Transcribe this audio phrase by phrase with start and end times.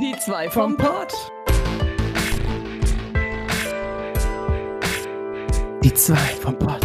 [0.00, 1.12] Die zwei vom Pott.
[5.82, 6.84] Die zwei vom Pott.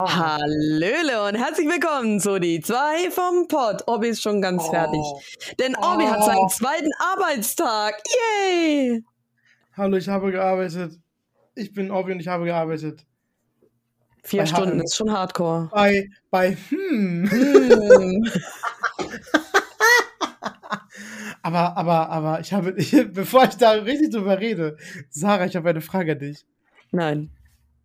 [0.00, 3.82] Hallöle und herzlich willkommen zu die zwei vom Pott.
[3.88, 4.70] Obi ist schon ganz Oh.
[4.70, 5.00] fertig.
[5.58, 8.00] Denn Obi hat seinen zweiten Arbeitstag.
[8.06, 9.02] Yay!
[9.76, 11.00] Hallo, ich habe gearbeitet.
[11.56, 13.04] Ich bin Obi und ich habe gearbeitet.
[14.24, 15.68] Vier Bei Stunden ist schon hardcore.
[15.72, 17.28] Bei, bei, hm.
[17.30, 18.24] Hm.
[21.42, 24.76] Aber, aber, aber, ich habe, ich, bevor ich da richtig drüber rede,
[25.08, 26.44] Sarah, ich habe eine Frage an dich.
[26.90, 27.30] Nein,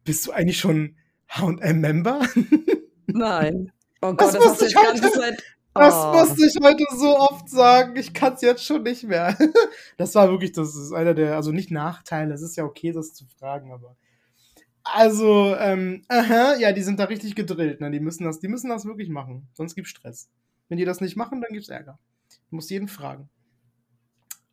[0.03, 0.95] Bist du eigentlich schon
[1.30, 2.22] H&M-Member?
[3.08, 3.72] nein.
[4.02, 5.20] Oh Das Gott, das hast wusste du ich jetzt ganze.
[5.20, 5.44] Zeit.
[5.75, 6.13] Das Oh.
[6.13, 7.95] musste ich heute so oft sagen.
[7.95, 9.38] Ich kann es jetzt schon nicht mehr.
[9.97, 12.34] Das war wirklich, das ist einer der, also nicht Nachteile.
[12.34, 13.95] Es ist ja okay, das zu fragen, aber.
[14.84, 17.80] Also, ähm, aha, ja, die sind da richtig gedrillt.
[17.80, 17.90] Ne?
[17.92, 19.48] Die, müssen das, die müssen das wirklich machen.
[19.53, 20.30] Sonst gibt's Stress.
[20.67, 22.00] Wenn die das nicht machen, dann gibt's Ärger.
[22.50, 23.30] Du musst jeden fragen.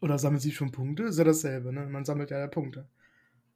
[0.01, 1.05] Oder sammelt sie schon Punkte?
[1.05, 1.87] Ist ja dasselbe, ne?
[1.87, 2.89] Man sammelt ja Punkte.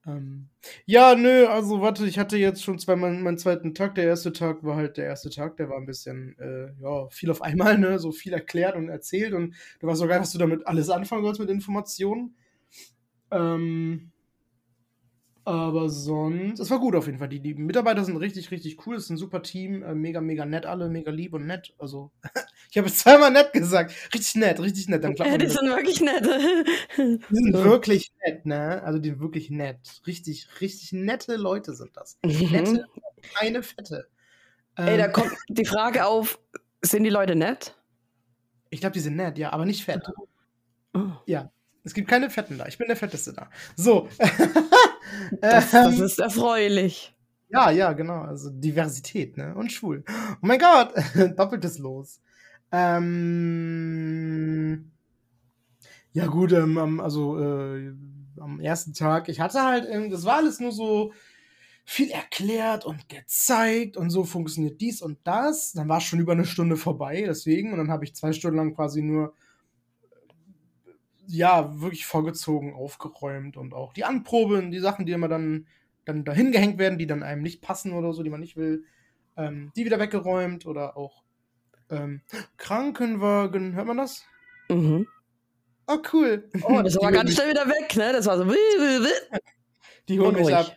[0.07, 0.51] Ähm,
[0.87, 3.95] ja, nö, also warte, ich hatte jetzt schon zweimal meinen zweiten Tag.
[3.95, 7.31] Der erste Tag war halt der erste Tag, der war ein bisschen, äh, ja, viel
[7.31, 7.99] auf einmal, ne?
[7.99, 11.41] So viel erklärt und erzählt und du weißt sogar, was du damit alles anfangen sollst
[11.41, 12.37] mit Informationen.
[13.31, 14.13] Ähm,
[15.45, 17.29] aber sonst, es war gut auf jeden Fall.
[17.29, 18.97] Die, die Mitarbeiter sind richtig, richtig cool.
[18.97, 19.83] Es ist ein super Team.
[19.83, 21.75] Äh, mega, mega nett alle, mega lieb und nett.
[21.79, 22.11] Also,
[22.71, 23.93] ich habe es zweimal nett gesagt.
[24.15, 25.05] Richtig nett, richtig nett.
[25.05, 26.25] Dann Ja, die sind wirklich nett.
[26.97, 28.83] Die sind wirklich nett, ne?
[28.83, 30.01] Also die sind wirklich nett.
[30.07, 32.19] Richtig, richtig nette Leute sind das.
[32.25, 32.51] Mhm.
[32.53, 32.87] Nette,
[33.35, 34.07] keine Fette.
[34.77, 36.39] Ey, da Ähm, kommt die Frage auf,
[36.83, 37.77] sind die Leute nett?
[38.71, 40.03] ich glaube, die sind nett, ja, aber nicht fett.
[40.95, 41.01] Oh.
[41.27, 41.51] Ja.
[41.85, 42.67] Es gibt keine Fetten da.
[42.67, 43.51] Ich bin der Fetteste da.
[43.77, 44.09] So.
[45.49, 47.15] Das, das Ähm, ist erfreulich.
[47.49, 48.23] ja, ja, genau.
[48.23, 49.55] Also Diversität, ne?
[49.55, 50.05] Und schwul.
[50.09, 50.93] Oh mein Gott.
[51.39, 52.21] Doppeltes Los.
[52.73, 53.71] Ähm.
[56.13, 57.93] Ja, gut, ähm, also äh,
[58.41, 61.13] am ersten Tag, ich hatte halt, ähm, das war alles nur so
[61.85, 65.73] viel erklärt und gezeigt und so funktioniert dies und das.
[65.73, 67.73] Dann war es schon über eine Stunde vorbei, deswegen.
[67.73, 69.35] Und dann habe ich zwei Stunden lang quasi nur,
[71.27, 75.67] ja, wirklich vorgezogen, aufgeräumt und auch die Anproben, die Sachen, die immer dann,
[76.05, 78.85] dann dahin gehängt werden, die dann einem nicht passen oder so, die man nicht will,
[79.37, 81.25] ähm, die wieder weggeräumt oder auch
[81.91, 82.23] ähm,
[82.57, 84.25] Krankenwagen, hört man das?
[84.69, 85.07] Mhm.
[85.87, 86.49] Oh, cool.
[86.63, 88.13] Oh, das war ganz schnell wieder weg, ne?
[88.13, 88.45] Das war so.
[90.09, 90.77] Die holen mich ab.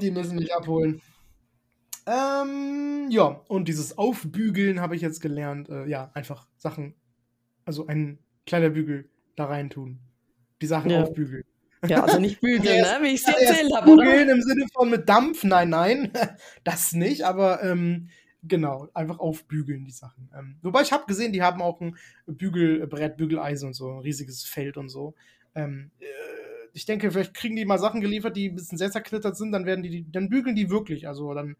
[0.00, 1.00] Die müssen mich abholen.
[2.06, 5.68] Ähm, ja, und dieses Aufbügeln habe ich jetzt gelernt.
[5.68, 6.94] Äh, ja, einfach Sachen,
[7.64, 9.98] also ein kleiner Bügel da rein tun.
[10.60, 11.02] Die Sachen Ja.
[11.02, 11.44] aufbügeln.
[11.86, 12.98] Ja, also nicht bügeln, ne?
[13.02, 13.86] Wie ich es erzählt habe?
[13.96, 16.12] Bügeln im Sinne von mit Dampf, nein, nein,
[16.64, 18.08] das nicht, aber ähm,
[18.44, 20.30] genau, einfach aufbügeln die Sachen.
[20.38, 24.44] Ähm, wobei ich habe gesehen, die haben auch ein Bügelbrett, Bügeleisen und so, ein riesiges
[24.44, 25.14] Feld und so.
[25.56, 26.04] Ähm, äh,
[26.72, 29.66] ich denke, vielleicht kriegen die mal Sachen geliefert, die ein bisschen sehr zerknittert sind, dann
[29.66, 31.08] werden die, dann bügeln die wirklich.
[31.08, 31.56] Also dann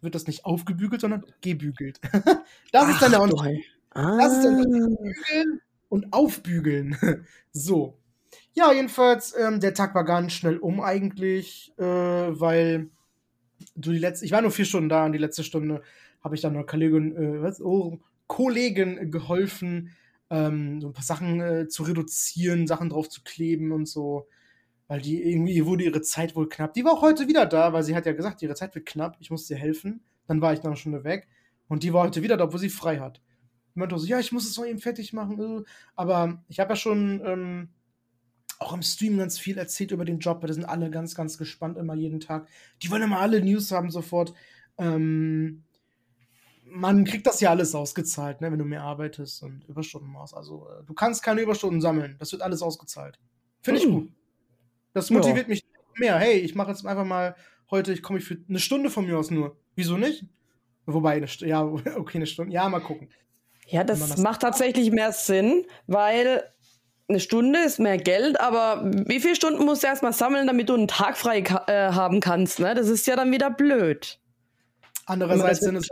[0.00, 2.00] wird das nicht aufgebügelt, sondern gebügelt.
[2.72, 3.64] das ist dann der Ach, Unterschied.
[3.94, 4.62] Hei- Das ist dann Ah.
[4.64, 6.96] Bügeln und aufbügeln.
[7.52, 7.98] so.
[8.54, 12.90] Ja, jedenfalls, ähm, der Tag war ganz schnell um eigentlich, äh, weil
[13.76, 15.82] du die letzte, ich war nur vier Stunden da und die letzte Stunde
[16.22, 19.90] habe ich dann einer Kollegin, äh, was, oh, Kollegin geholfen,
[20.30, 24.28] ähm, so ein paar Sachen äh, zu reduzieren, Sachen drauf zu kleben und so.
[24.86, 26.72] Weil die irgendwie, wurde ihre Zeit wohl knapp.
[26.74, 29.16] Die war auch heute wieder da, weil sie hat ja gesagt, ihre Zeit wird knapp,
[29.20, 30.00] ich muss dir helfen.
[30.26, 31.28] Dann war ich nach einer Stunde weg.
[31.68, 33.20] Und die war heute wieder da, obwohl sie frei hat.
[33.78, 35.40] Meinte so, ja, ich muss es noch eben fertig machen.
[35.40, 35.64] äh.
[35.96, 37.68] Aber ich habe ja schon ähm,
[38.58, 41.38] auch im Stream ganz viel erzählt über den Job, weil da sind alle ganz, ganz
[41.38, 42.48] gespannt immer jeden Tag.
[42.82, 44.34] Die wollen immer alle News haben sofort.
[44.78, 45.64] Ähm,
[46.64, 50.34] man kriegt das ja alles ausgezahlt, ne, wenn du mehr arbeitest und Überstunden machst.
[50.34, 52.16] Also äh, du kannst keine Überstunden sammeln.
[52.18, 53.18] Das wird alles ausgezahlt.
[53.62, 53.92] Finde ich Hm.
[53.92, 54.12] gut.
[54.92, 55.16] Das Ja.
[55.16, 55.64] motiviert mich
[55.96, 56.18] mehr.
[56.18, 57.36] Hey, ich mache jetzt einfach mal
[57.70, 59.56] heute, ich komme für eine Stunde von mir aus nur.
[59.74, 60.26] Wieso nicht?
[60.86, 61.62] Wobei, eine St ja,
[61.96, 62.52] okay, eine Stunde.
[62.52, 63.08] Ja, mal gucken.
[63.68, 66.42] Ja, das, das- macht tatsächlich mehr Sinn, weil
[67.08, 70.74] eine Stunde ist mehr Geld, aber wie viele Stunden musst du erstmal sammeln, damit du
[70.74, 72.58] einen Tag frei ka- äh, haben kannst?
[72.60, 72.74] Ne?
[72.74, 74.20] Das ist ja dann wieder blöd.
[75.06, 75.88] Andererseits sind es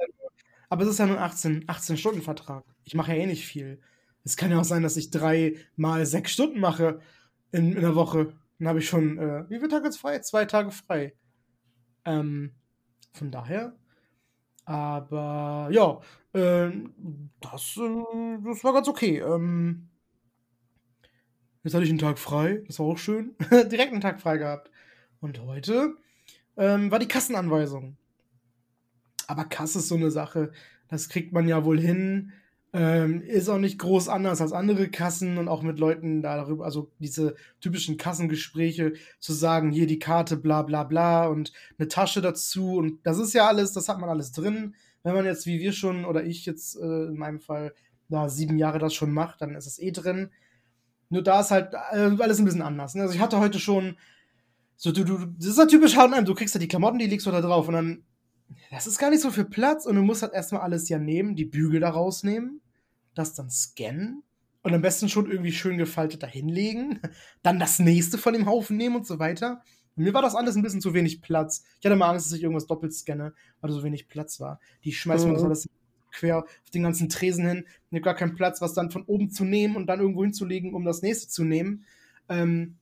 [0.69, 2.65] aber es ist ja nur ein 18, 18 Stunden Vertrag.
[2.85, 3.81] Ich mache ja eh nicht viel.
[4.25, 7.01] Es kann ja auch sein, dass ich drei mal sechs Stunden mache
[7.53, 8.33] in, in der Woche.
[8.59, 10.19] Dann habe ich schon, äh, wie viele Tage jetzt frei?
[10.19, 11.15] Zwei Tage frei.
[12.05, 12.53] Ähm,
[13.13, 13.75] von daher.
[14.65, 16.01] Aber ja,
[16.37, 19.21] ähm, das, äh, das war ganz okay.
[19.21, 19.89] Ähm,
[21.65, 23.35] jetzt hatte ich einen Tag frei, das war auch schön.
[23.51, 24.71] Direkt einen Tag frei gehabt.
[25.21, 25.97] Und heute
[26.57, 27.97] ähm, war die Kassenanweisung.
[29.27, 30.53] Aber Kasse ist so eine Sache,
[30.89, 32.33] das kriegt man ja wohl hin.
[32.73, 36.91] Ähm, ist auch nicht groß anders als andere Kassen und auch mit Leuten darüber, also
[36.99, 42.77] diese typischen Kassengespräche zu sagen, hier die Karte, bla bla bla und eine Tasche dazu
[42.77, 44.75] und das ist ja alles, das hat man alles drin.
[45.07, 47.73] Wenn man jetzt, wie wir schon oder ich jetzt äh, in meinem Fall,
[48.09, 50.33] da sieben Jahre das schon macht, dann ist es eh drin.
[51.11, 52.97] Nur da ist halt äh, alles ein bisschen anders.
[52.97, 53.03] Ne?
[53.03, 53.97] Also ich hatte heute schon
[54.77, 57.25] so, du, du, das ist ja typisch H&M, du kriegst ja die Klamotten, die legst
[57.25, 58.05] du da drauf und dann,
[58.73, 61.37] das ist gar nicht so viel Platz und du musst halt erstmal alles ja nehmen,
[61.37, 62.61] die Bügel da rausnehmen,
[63.15, 64.25] das dann scannen
[64.63, 66.99] und am besten schon irgendwie schön gefaltet da hinlegen,
[67.45, 69.63] dann das nächste von dem Haufen nehmen und so weiter.
[69.97, 71.65] Mir war das alles ein bisschen zu wenig Platz.
[71.81, 74.61] Ich hatte mal Angst, dass ich irgendwas doppelt scanne, weil so wenig Platz war.
[74.85, 75.33] Die schmeißen mhm.
[75.33, 75.69] mir das alles
[76.13, 77.65] quer auf den ganzen Tresen hin.
[77.91, 80.75] Ich habe gar keinen Platz, was dann von oben zu nehmen und dann irgendwo hinzulegen,
[80.75, 81.85] um das nächste zu nehmen.
[82.29, 82.77] Ähm,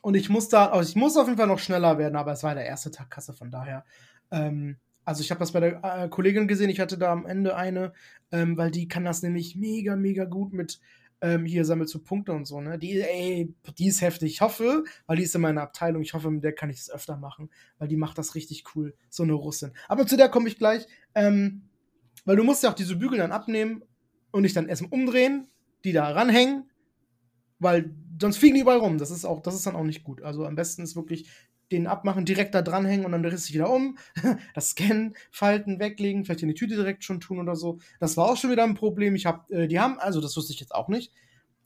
[0.00, 2.42] und ich muss da, also ich muss auf jeden Fall noch schneller werden, aber es
[2.42, 3.84] war der erste Tag Kasse, von daher.
[4.30, 7.56] Ähm, also ich habe das bei der äh, Kollegin gesehen, ich hatte da am Ende
[7.56, 7.92] eine,
[8.30, 10.80] ähm, weil die kann das nämlich mega, mega gut mit
[11.20, 12.78] ähm, hier sammelt zu Punkte und so, ne?
[12.78, 14.32] Die, ey, die ist heftig.
[14.32, 16.90] Ich hoffe, weil die ist in meiner Abteilung, ich hoffe, mit der kann ich das
[16.90, 18.94] öfter machen, weil die macht das richtig cool.
[19.10, 19.72] So eine Russin.
[19.88, 20.86] Aber zu der komme ich gleich.
[21.14, 21.68] Ähm,
[22.24, 23.82] weil du musst ja auch diese Bügel dann abnehmen
[24.30, 25.48] und dich dann erstmal umdrehen,
[25.84, 26.70] die da ranhängen,
[27.58, 28.98] weil sonst fliegen die überall rum.
[28.98, 30.22] Das ist auch, das ist dann auch nicht gut.
[30.22, 31.30] Also am besten ist wirklich
[31.70, 33.98] den abmachen, direkt da dranhängen und dann du dich wieder um,
[34.54, 37.78] das Scannen, Falten, weglegen, vielleicht in die Tüte direkt schon tun oder so.
[38.00, 39.14] Das war auch schon wieder ein Problem.
[39.14, 41.12] Ich habe, äh, die haben, also das wusste ich jetzt auch nicht,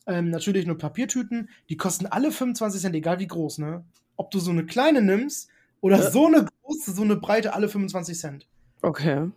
[0.06, 3.84] ähm, natürlich nur Papiertüten, die kosten alle 25 Cent, egal wie groß, ne?
[4.16, 5.48] Ob du so eine kleine nimmst
[5.80, 6.10] oder ja.
[6.10, 8.48] so eine große, so eine breite, alle 25 Cent.
[8.82, 9.30] Okay.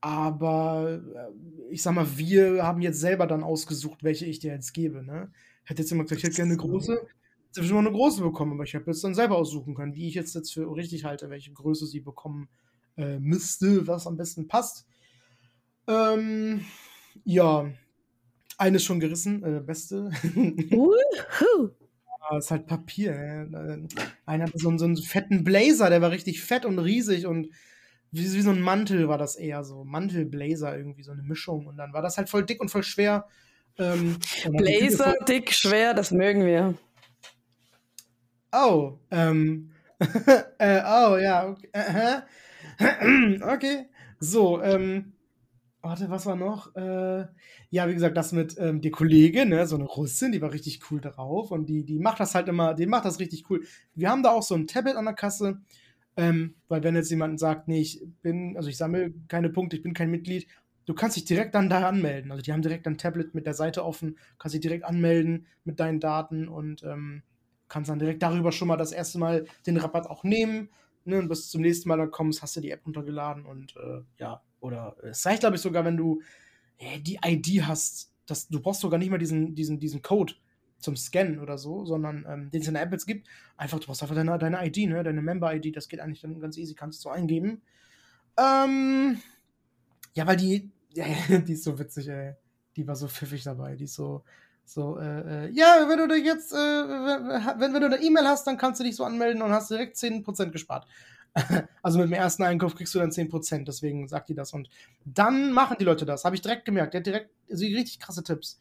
[0.00, 4.72] Aber äh, ich sag mal, wir haben jetzt selber dann ausgesucht, welche ich dir jetzt
[4.72, 5.30] gebe, ne?
[5.64, 7.00] Hätte jetzt jemand gesagt, ich hätte gerne eine große,
[7.56, 10.34] immer eine große bekommen, aber ich habe jetzt dann selber aussuchen können, wie ich jetzt,
[10.34, 12.48] jetzt für richtig halte, welche Größe sie bekommen
[12.96, 14.86] äh, müsste, was am besten passt.
[15.86, 16.64] Ähm,
[17.24, 17.70] ja,
[18.58, 20.10] eine ist schon gerissen, äh, beste.
[20.72, 20.92] uh,
[22.38, 23.12] ist halt Papier.
[23.12, 23.88] Äh.
[24.26, 27.48] Einer hatte so, so einen fetten Blazer, der war richtig fett und riesig und
[28.10, 29.84] wie, wie so ein Mantel war das eher so.
[29.84, 31.66] Mantelblazer irgendwie, so eine Mischung.
[31.66, 33.26] Und dann war das halt voll dick und voll schwer.
[33.78, 34.18] Ähm,
[34.50, 36.74] Blazer, dick, schwer, das mögen wir.
[38.52, 39.70] Oh, ähm,
[40.58, 42.22] äh, oh, ja, okay.
[43.42, 43.86] okay.
[44.20, 45.14] So, ähm,
[45.80, 46.74] warte, was war noch?
[46.76, 47.26] Äh,
[47.70, 50.80] ja, wie gesagt, das mit ähm, die Kollegin, ne, so eine Russin, die war richtig
[50.90, 53.64] cool drauf und die, die macht das halt immer, die macht das richtig cool.
[53.94, 55.60] Wir haben da auch so ein Tablet an der Kasse,
[56.16, 59.82] ähm, weil wenn jetzt jemand sagt, nee, ich bin, also ich sammle keine Punkte, ich
[59.82, 60.46] bin kein Mitglied,
[60.86, 62.30] du kannst dich direkt dann da anmelden.
[62.32, 65.80] Also die haben direkt ein Tablet mit der Seite offen, kannst dich direkt anmelden mit
[65.80, 67.22] deinen Daten und ähm,
[67.72, 70.68] kannst dann direkt darüber schon mal das erste Mal den Rabatt auch nehmen.
[71.04, 74.02] Ne, und bis zum nächsten Mal dann kommst, hast du die App runtergeladen und äh,
[74.18, 76.22] ja, oder es reicht, glaube ich, sogar, wenn du
[76.78, 80.34] äh, die ID hast, dass du brauchst sogar nicht mal diesen, diesen, diesen Code
[80.78, 83.26] zum Scannen oder so, sondern ähm, den es in der App jetzt gibt.
[83.56, 85.02] Einfach, du brauchst einfach deine, deine ID, ne?
[85.02, 87.62] Deine Member-ID, das geht eigentlich dann ganz easy, kannst du so eingeben.
[88.38, 89.18] Ähm,
[90.14, 91.06] ja, weil die, ja,
[91.38, 92.34] die ist so witzig, ey.
[92.76, 94.22] Die war so pfiffig dabei, die ist so,
[94.64, 98.56] so, äh, äh, ja, wenn du jetzt, äh, wenn, wenn du eine E-Mail hast, dann
[98.56, 100.86] kannst du dich so anmelden und hast direkt 10% gespart.
[101.82, 104.52] also mit dem ersten Einkauf kriegst du dann 10%, deswegen sagt die das.
[104.52, 104.68] Und
[105.04, 106.94] dann machen die Leute das, habe ich direkt gemerkt.
[106.94, 108.60] Der hat direkt also richtig krasse Tipps.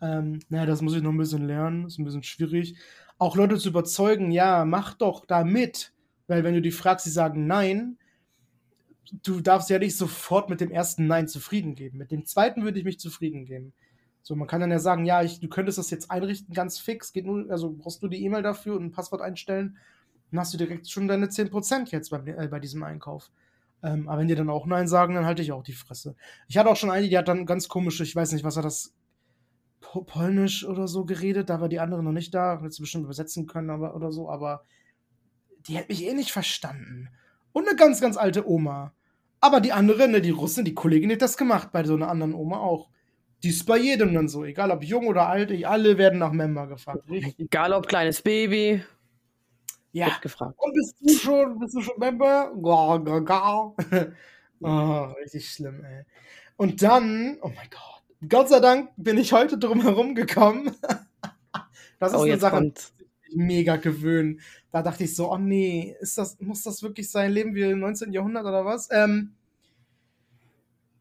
[0.00, 2.76] Ähm, naja, das muss ich noch ein bisschen lernen, ist ein bisschen schwierig.
[3.18, 5.92] Auch Leute zu überzeugen, ja, mach doch da mit.
[6.26, 7.98] Weil wenn du die fragst, sie sagen nein,
[9.22, 11.98] du darfst ja nicht sofort mit dem ersten Nein zufrieden geben.
[11.98, 13.72] Mit dem zweiten würde ich mich zufrieden geben.
[14.22, 17.12] So, man kann dann ja sagen, ja, ich, du könntest das jetzt einrichten, ganz fix,
[17.12, 19.76] geht nur, also brauchst du die E-Mail dafür und ein Passwort einstellen,
[20.30, 23.30] dann hast du direkt schon deine 10% jetzt bei, äh, bei diesem Einkauf.
[23.82, 26.14] Ähm, aber wenn die dann auch Nein sagen, dann halte ich auch die Fresse.
[26.48, 28.62] Ich hatte auch schon eine, die hat dann ganz komische, ich weiß nicht, was war
[28.62, 28.94] das,
[29.80, 33.46] Polnisch oder so geredet, da war die andere noch nicht da, hätte sie bestimmt übersetzen
[33.46, 34.64] können aber, oder so, aber
[35.66, 37.08] die hat mich eh nicht verstanden.
[37.52, 38.92] Und eine ganz, ganz alte Oma.
[39.40, 42.34] Aber die andere, ne, die Russin, die Kollegin hat das gemacht, bei so einer anderen
[42.34, 42.88] Oma auch.
[43.42, 46.66] Die ist bei jedem dann so, egal ob jung oder alt, alle werden nach Member
[46.66, 47.08] gefragt.
[47.08, 47.38] Richtig.
[47.38, 48.82] Egal ob kleines Baby.
[49.92, 50.06] Ja.
[50.06, 50.54] Wird gefragt.
[50.58, 52.52] Und bist du schon, bist du schon Member?
[52.62, 53.74] Gar, gar, gar.
[54.60, 56.04] oh, richtig schlimm, ey.
[56.56, 60.76] Und dann, oh mein Gott, Gott sei Dank bin ich heute drum herum gekommen.
[61.98, 62.92] das ist oh, eine Sache, kommt.
[63.32, 64.40] die mega gewöhnen.
[64.70, 67.32] Da dachte ich so, oh nee, ist das, muss das wirklich sein?
[67.32, 68.12] Leben wir im 19.
[68.12, 68.88] Jahrhundert oder was?
[68.92, 69.32] Ähm,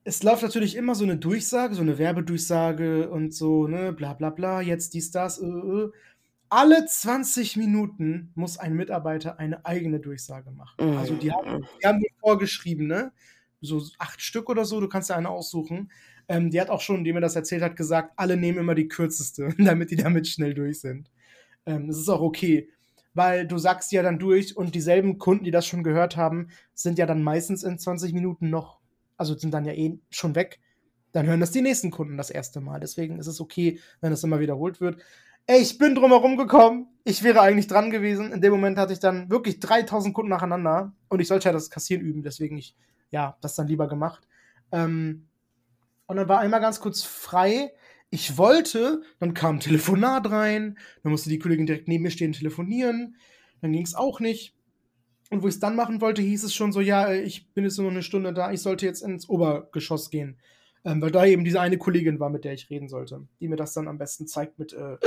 [0.03, 4.29] es läuft natürlich immer so eine Durchsage, so eine Werbedurchsage und so, ne, bla bla
[4.29, 5.91] bla, jetzt dies, das, äh, äh.
[6.51, 10.91] Alle 20 Minuten muss ein Mitarbeiter eine eigene Durchsage machen.
[10.93, 10.97] Mhm.
[10.97, 13.11] Also die haben, die haben vorgeschrieben, ne?
[13.61, 15.91] so acht Stück oder so, du kannst dir eine aussuchen.
[16.27, 18.87] Ähm, die hat auch schon, die mir das erzählt hat, gesagt, alle nehmen immer die
[18.87, 21.09] kürzeste, damit die damit schnell durch sind.
[21.65, 22.69] Ähm, das ist auch okay,
[23.13, 26.97] weil du sagst ja dann durch und dieselben Kunden, die das schon gehört haben, sind
[26.97, 28.78] ja dann meistens in 20 Minuten noch,
[29.19, 30.59] also sind dann ja eh schon weg.
[31.11, 32.79] Dann hören das die nächsten Kunden das erste Mal.
[32.79, 35.01] Deswegen ist es okay, wenn es immer wiederholt wird.
[35.45, 36.87] Ey, ich bin drumherum gekommen.
[37.03, 38.31] Ich wäre eigentlich dran gewesen.
[38.31, 41.69] In dem Moment hatte ich dann wirklich 3000 Kunden nacheinander und ich sollte ja das
[41.69, 42.75] Kassieren üben, deswegen ich,
[43.09, 44.27] ja, das dann lieber gemacht.
[44.71, 45.27] Ähm,
[46.05, 47.73] und dann war einmal ganz kurz frei.
[48.11, 52.31] Ich wollte, dann kam ein Telefonat rein, dann musste die Kollegin direkt neben mir stehen
[52.31, 53.15] telefonieren.
[53.61, 54.55] Dann ging es auch nicht.
[55.29, 57.77] Und wo ich es dann machen wollte, hieß es schon so, ja, ich bin jetzt
[57.77, 60.37] nur eine Stunde da, ich sollte jetzt ins Obergeschoss gehen.
[60.85, 63.57] Ähm, weil da eben diese eine Kollegin war, mit der ich reden sollte, die mir
[63.57, 64.97] das dann am besten zeigt mit äh,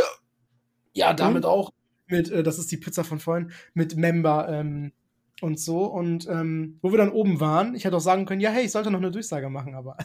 [0.94, 1.72] ja, damit auch.
[2.06, 4.92] Mit, äh, das ist die Pizza von vorhin, mit Member ähm,
[5.40, 5.86] und so.
[5.86, 8.72] Und ähm, wo wir dann oben waren, ich hätte auch sagen können, ja, hey, ich
[8.72, 9.96] sollte noch eine Durchsage machen, aber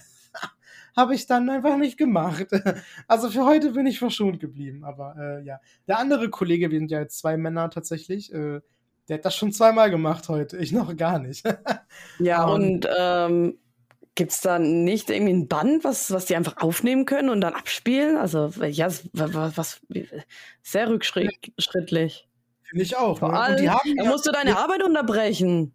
[0.95, 2.47] habe ich dann einfach nicht gemacht.
[3.07, 4.83] also für heute bin ich verschont geblieben.
[4.83, 8.61] Aber äh, ja, der andere Kollege, wir sind ja jetzt zwei Männer tatsächlich, äh,
[9.07, 10.57] der hat das schon zweimal gemacht heute.
[10.57, 11.43] Ich noch gar nicht.
[12.19, 13.57] ja, und ähm,
[14.17, 17.53] Gibt es da nicht irgendwie ein Band, was, was die einfach aufnehmen können und dann
[17.53, 18.17] abspielen?
[18.17, 19.81] Also, ja, was, was
[20.63, 22.27] sehr rückschrittlich.
[22.63, 23.19] Finde ich auch.
[23.19, 23.39] Vor ne?
[23.39, 25.71] allem, da ja, musst du deine ja, Arbeit unterbrechen.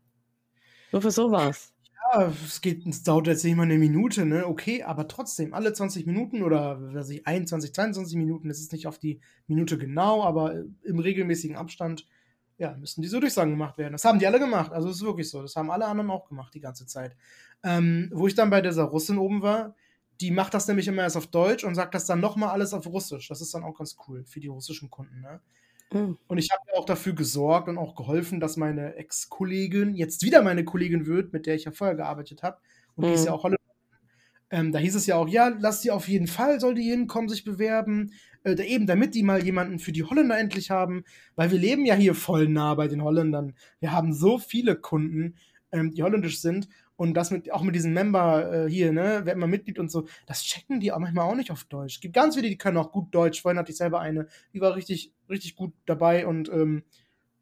[0.91, 1.73] Nur für sowas.
[2.13, 4.45] Ja, es geht, es dauert jetzt nicht mal eine Minute, ne?
[4.45, 8.89] Okay, aber trotzdem, alle 20 Minuten oder was ich, 21, 22 Minuten, das ist nicht
[8.89, 12.09] auf die Minute genau, aber im regelmäßigen Abstand
[12.59, 13.93] ja, müssen diese Durchsagen gemacht werden.
[13.93, 14.73] Das haben die alle gemacht.
[14.73, 15.43] Also es ist wirklich so.
[15.43, 17.17] Das haben alle anderen auch gemacht die ganze Zeit.
[17.65, 19.75] Ähm, wo ich dann bei dieser Russin oben war,
[20.21, 22.87] die macht das nämlich immer erst auf Deutsch und sagt das dann nochmal alles auf
[22.87, 23.29] Russisch.
[23.29, 25.21] Das ist dann auch ganz cool für die russischen Kunden.
[25.21, 25.41] Ne?
[25.93, 26.19] Mhm.
[26.29, 30.43] Und ich habe ja auch dafür gesorgt und auch geholfen, dass meine Ex-Kollegin jetzt wieder
[30.43, 32.59] meine Kollegin wird, mit der ich ja vorher gearbeitet habe.
[32.95, 33.09] Und mhm.
[33.09, 33.39] die ist ja hm.
[33.39, 33.63] auch Holländerin.
[34.51, 37.29] Ähm, da hieß es ja auch, ja, lass die auf jeden Fall, soll die hinkommen,
[37.29, 38.13] sich bewerben.
[38.45, 41.05] Äh, eben, damit die mal jemanden für die Holländer endlich haben.
[41.37, 43.55] Weil wir leben ja hier voll nah bei den Holländern.
[43.81, 45.37] Wir haben so viele Kunden,
[45.71, 46.69] ähm, die holländisch sind.
[46.97, 50.07] Und das mit, auch mit diesem Member äh, hier, ne, wer immer Mitglied und so,
[50.27, 52.01] das checken die auch manchmal auch nicht auf Deutsch.
[52.01, 53.43] Gibt ganz viele, die können auch gut Deutsch.
[53.43, 56.85] Vorhin hatte ich selber eine, die war richtig, richtig gut dabei und ähm,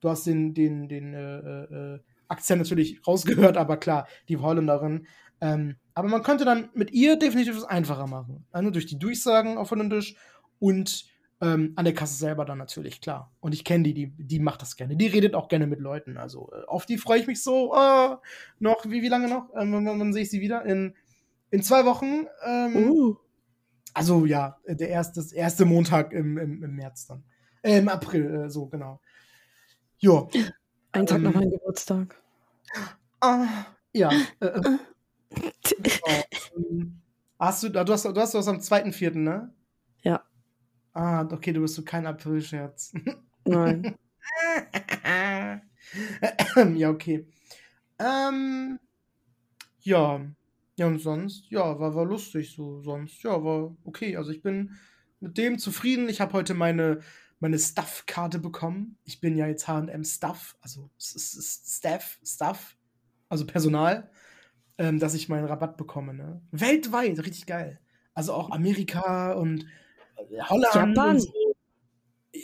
[0.00, 5.06] du hast den, den, den äh, äh, Akzent natürlich rausgehört, aber klar, die Holländerin.
[5.40, 8.46] Ähm, aber man könnte dann mit ihr definitiv es einfacher machen.
[8.52, 10.14] Also durch die Durchsagen auf Holländisch
[10.60, 13.32] und ähm, an der Kasse selber dann natürlich, klar.
[13.40, 14.94] Und ich kenne die, die, die macht das gerne.
[14.94, 16.18] Die redet auch gerne mit Leuten.
[16.18, 17.74] Also äh, auf die freue ich mich so.
[17.74, 18.16] Äh,
[18.58, 19.48] noch, wie, wie lange noch?
[19.56, 20.64] Ähm, wann, wann sehe ich sie wieder?
[20.66, 20.94] In,
[21.50, 22.26] in zwei Wochen.
[22.46, 23.16] Ähm, uh.
[23.94, 27.24] Also ja, der erste, das erste Montag im, im, im März dann.
[27.62, 29.00] Äh, Im April, äh, so, genau.
[29.98, 30.30] Jo.
[30.92, 32.20] Ein Tag ähm, nach meinem Geburtstag.
[33.20, 33.46] Ah,
[33.92, 34.10] ja.
[34.40, 34.78] Äh, äh.
[35.82, 36.24] genau.
[36.56, 37.00] Ähm,
[37.38, 39.52] hast du, du hast, du hast was am 2.4., ne?
[40.02, 40.22] Ja.
[40.92, 42.92] Ah, okay, du bist so kein Aprilscherz.
[43.44, 43.96] Nein.
[46.76, 47.26] ja, okay.
[47.98, 48.78] Ähm,
[49.80, 50.20] ja.
[50.76, 52.80] Ja, und sonst, ja, war, war lustig so.
[52.80, 54.16] Sonst, ja, war okay.
[54.16, 54.72] Also ich bin
[55.20, 56.08] mit dem zufrieden.
[56.08, 57.00] Ich habe heute meine,
[57.38, 58.96] meine Stuff-Karte bekommen.
[59.04, 62.76] Ich bin ja jetzt HM Stuff, also Staff, Stuff,
[63.28, 64.10] also Personal,
[64.78, 66.14] ähm, dass ich meinen Rabatt bekomme.
[66.14, 66.40] Ne?
[66.50, 67.78] Weltweit, richtig geil.
[68.14, 69.66] Also auch Amerika und
[70.48, 71.16] Holland Japan.
[71.16, 71.32] Und so.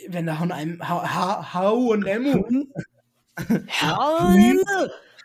[0.09, 2.73] Wenn da H&M H&M?
[3.69, 4.63] H&M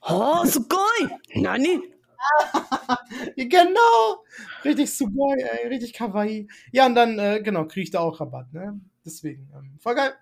[0.09, 1.09] Oh, sugoi.
[1.35, 1.81] Nani?
[3.37, 4.25] Genau.
[4.65, 6.49] Richtig sugoi ey, richtig kawaii.
[6.71, 8.81] Ja und dann äh, genau kriege ich da auch Rabatt ne?
[9.05, 10.13] Deswegen ähm, voll geil.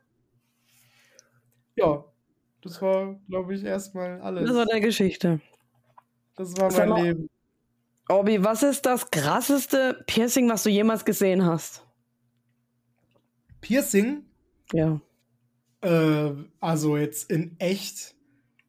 [1.76, 2.04] Ja
[2.62, 4.48] das war glaube ich erstmal alles.
[4.48, 5.40] Das war der Geschichte.
[6.36, 7.30] Das war mein Leben.
[8.08, 11.84] Obi was ist das krasseste Piercing was du jemals gesehen hast
[13.60, 14.24] Piercing?
[14.72, 15.00] Ja.
[15.82, 18.14] Äh, also jetzt in echt.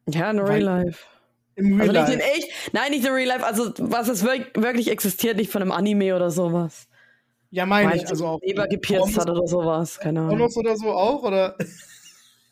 [0.08, 1.04] Ja, in Real Life.
[1.54, 2.16] Im Real also Life.
[2.16, 2.72] nicht in echt.
[2.72, 3.44] Nein, nicht in Real Life.
[3.44, 6.88] Also was es wirklich existiert, nicht von einem Anime oder sowas.
[7.50, 8.08] Ja, meine ich.
[8.08, 8.40] Also auch.
[8.42, 9.98] Leber gepierst hat oder sowas.
[9.98, 10.30] Keine Ahnung.
[10.30, 11.22] Pornos oder so auch?
[11.22, 11.56] Oder?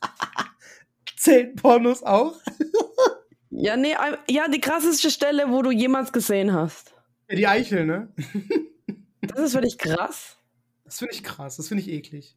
[1.16, 2.35] Zehn Pornos auch?
[3.50, 3.94] ja, nee,
[4.28, 6.94] ja, die krasseste Stelle, wo du jemals gesehen hast.
[7.30, 8.12] Ja, die Eichel, ne?
[9.23, 10.37] das ist wirklich krass.
[10.90, 12.37] Das finde ich krass, das finde ich eklig.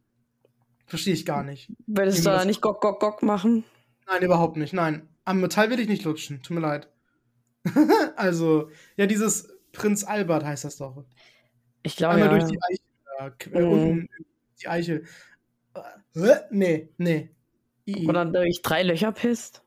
[0.86, 1.72] Verstehe ich gar nicht.
[1.88, 3.64] Würdest du da nicht Gock, Gock, Gock machen?
[4.06, 4.74] Nein, überhaupt nicht.
[4.74, 5.10] Nein.
[5.26, 6.44] Am Metall will ich nicht lutschen.
[6.44, 6.88] Tut mir leid.
[8.16, 11.04] also, ja, dieses Prinz Albert heißt das doch.
[11.82, 12.38] Ich glaube, Einmal ja.
[12.38, 13.56] durch die Eichel.
[13.56, 13.72] Äh, mm.
[13.72, 14.10] unten
[14.62, 15.06] die Eichel.
[16.14, 17.32] Äh, nee, nee.
[17.88, 19.64] I Oder durch drei Löcher pisst.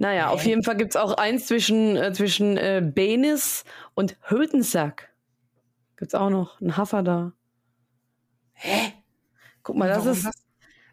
[0.00, 3.64] Naja, auf jeden Fall gibt es auch eins zwischen, äh, zwischen äh, Benis
[3.94, 5.07] und Hültensack.
[5.98, 7.32] Gibt es auch noch einen Hafer da.
[8.52, 8.92] Hä?
[9.64, 10.26] Guck mal, das Warum ist.
[10.26, 10.34] das?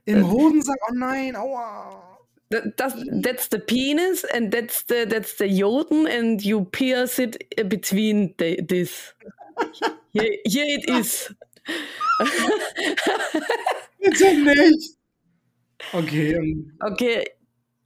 [0.05, 2.17] Im Hodensack, oh nein, aua.
[2.49, 7.37] Das, that's the penis and that's the, that's the Joden and you pierce it
[7.69, 9.13] between the, this.
[10.13, 11.33] Here, here it is.
[13.99, 14.97] Bitte nicht.
[15.93, 17.23] Okay, ähm, Okay,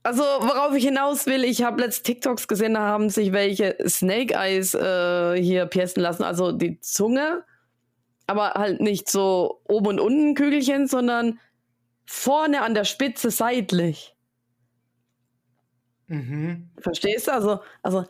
[0.02, 4.34] also worauf ich hinaus will, ich habe letzt TikToks gesehen, da haben sich welche Snake
[4.34, 7.44] Eyes äh, hier piercen lassen, also die Zunge,
[8.26, 11.38] aber halt nicht so oben und unten Kügelchen, sondern
[12.06, 14.16] vorne an der Spitze seitlich.
[16.08, 16.70] mhm.
[16.78, 17.32] Verstehst du?
[17.32, 18.06] Also, also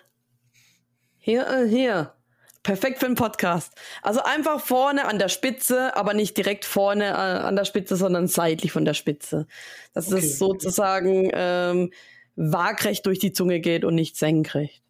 [1.18, 2.14] hier, äh, hier.
[2.62, 3.72] Perfekt für einen Podcast.
[4.02, 8.28] Also einfach vorne an der Spitze, aber nicht direkt vorne äh, an der Spitze, sondern
[8.28, 9.46] seitlich von der Spitze.
[9.94, 11.90] Dass Okay, es sozusagen ähm,
[12.36, 14.82] waagrecht durch die Zunge geht und nicht senkrecht.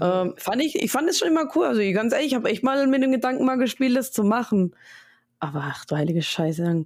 [0.00, 1.66] Ähm, fand ich, ich fand es schon immer cool.
[1.66, 4.74] Also ganz ehrlich, ich habe echt mal mit dem Gedanken mal gespielt, das zu machen.
[5.38, 6.84] Aber ach du heilige Scheiße.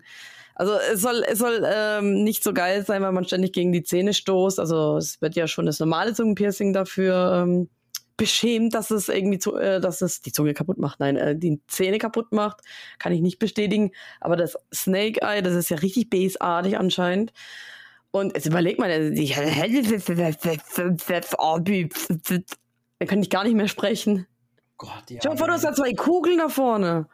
[0.55, 3.83] Also es soll, es soll ähm, nicht so geil sein, weil man ständig gegen die
[3.83, 4.61] Zähne stoßt.
[4.61, 7.69] Also es wird ja schon das normale Zungenpiercing dafür ähm,
[8.21, 11.01] beschämt, dass es irgendwie zu, äh, dass es die Zunge kaputt macht.
[11.01, 12.61] Nein, äh, die Zähne kaputt macht,
[12.99, 13.93] kann ich nicht bestätigen.
[14.21, 17.33] Aber das Snake Eye, das ist ja richtig bassartig anscheinend.
[18.13, 19.33] Und jetzt überleg mal, die-
[22.99, 24.27] dann kann ich gar nicht mehr sprechen.
[24.77, 25.21] Gott, ja.
[25.21, 27.07] Dir vor, du hast da zwei Kugeln da vorne.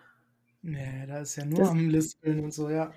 [0.63, 2.93] Nee, da ist ja nur Das- am Lispeln und so, ja.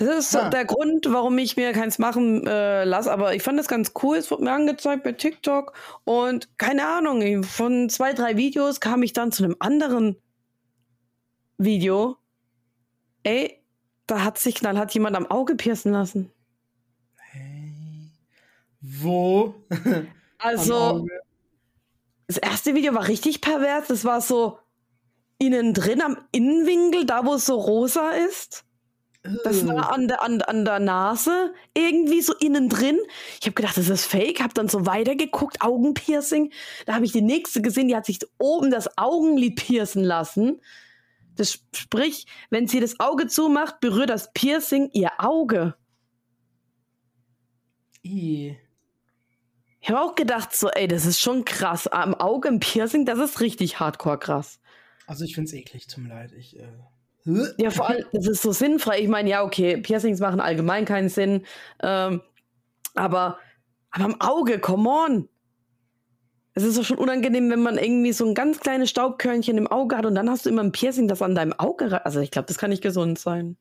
[0.00, 0.48] Das ist Ha.
[0.48, 3.12] der Grund, warum ich mir keins machen äh, lasse.
[3.12, 4.16] Aber ich fand das ganz cool.
[4.16, 5.74] Es wurde mir angezeigt bei TikTok.
[6.04, 10.16] Und keine Ahnung, von zwei, drei Videos kam ich dann zu einem anderen
[11.58, 12.16] Video.
[13.24, 13.62] Ey,
[14.06, 16.32] da hat sich knallhart jemand am Auge piercen lassen.
[17.16, 18.10] Hey.
[18.80, 19.54] Wo?
[20.42, 21.06] Also,
[22.26, 23.88] das erste Video war richtig pervers.
[23.88, 24.58] Das war so
[25.36, 28.64] innen drin am Innenwinkel, da wo es so rosa ist.
[29.44, 32.98] Das war an der, an, an der Nase, irgendwie so innen drin.
[33.38, 36.52] Ich habe gedacht, das ist fake, habe dann so weitergeguckt, Augenpiercing.
[36.86, 40.62] Da habe ich die nächste gesehen, die hat sich oben das Augenlid piercen lassen.
[41.34, 45.74] Das sp- sprich, wenn sie das Auge zumacht, berührt das Piercing ihr Auge.
[48.02, 48.56] I.
[49.82, 51.86] Ich habe auch gedacht, so, ey, das ist schon krass.
[51.86, 54.60] Am Auge im Piercing, das ist richtig hardcore krass.
[55.06, 56.32] Also ich find's eklig, tut mir leid.
[56.32, 56.68] Ich, äh.
[57.24, 59.00] Ja, vor allem, das ist so sinnfrei.
[59.00, 61.44] Ich meine, ja, okay, Piercings machen allgemein keinen Sinn.
[61.82, 62.22] Ähm,
[62.94, 63.38] aber,
[63.90, 65.28] aber am Auge, come on.
[66.54, 69.96] Es ist doch schon unangenehm, wenn man irgendwie so ein ganz kleines Staubkörnchen im Auge
[69.96, 72.04] hat und dann hast du immer ein Piercing, das an deinem Auge.
[72.04, 73.56] Also, ich glaube, das kann nicht gesund sein.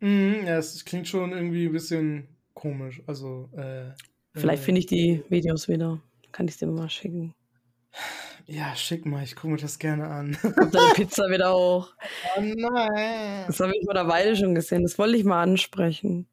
[0.00, 3.02] Mhm, ja, es klingt schon irgendwie ein bisschen komisch.
[3.06, 3.92] Also, äh.
[4.34, 6.00] Vielleicht äh, finde ich die Videos wieder.
[6.32, 7.34] Kann ich dir mal schicken.
[8.46, 10.36] Ja, schick mal, ich gucke mir das gerne an.
[10.40, 11.92] Kommt deine Pizza wieder hoch.
[12.36, 13.44] oh nein.
[13.46, 14.82] Das habe ich vor einer Weile schon gesehen.
[14.82, 16.26] Das wollte ich mal ansprechen.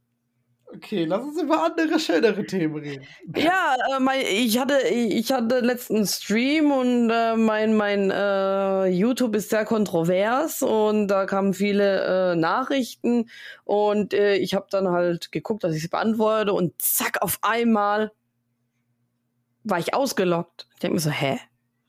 [0.72, 3.04] Okay, lass uns über andere, schönere Themen reden.
[3.36, 9.36] Ja, äh, mein, ich hatte ich hatte letzten Stream und äh, mein mein äh, YouTube
[9.36, 13.30] ist sehr kontrovers und da kamen viele äh, Nachrichten
[13.64, 18.12] und äh, ich habe dann halt geguckt, dass ich sie beantworte und zack auf einmal
[19.64, 20.68] war ich ausgelockt.
[20.74, 21.40] Ich denke mir so, hä?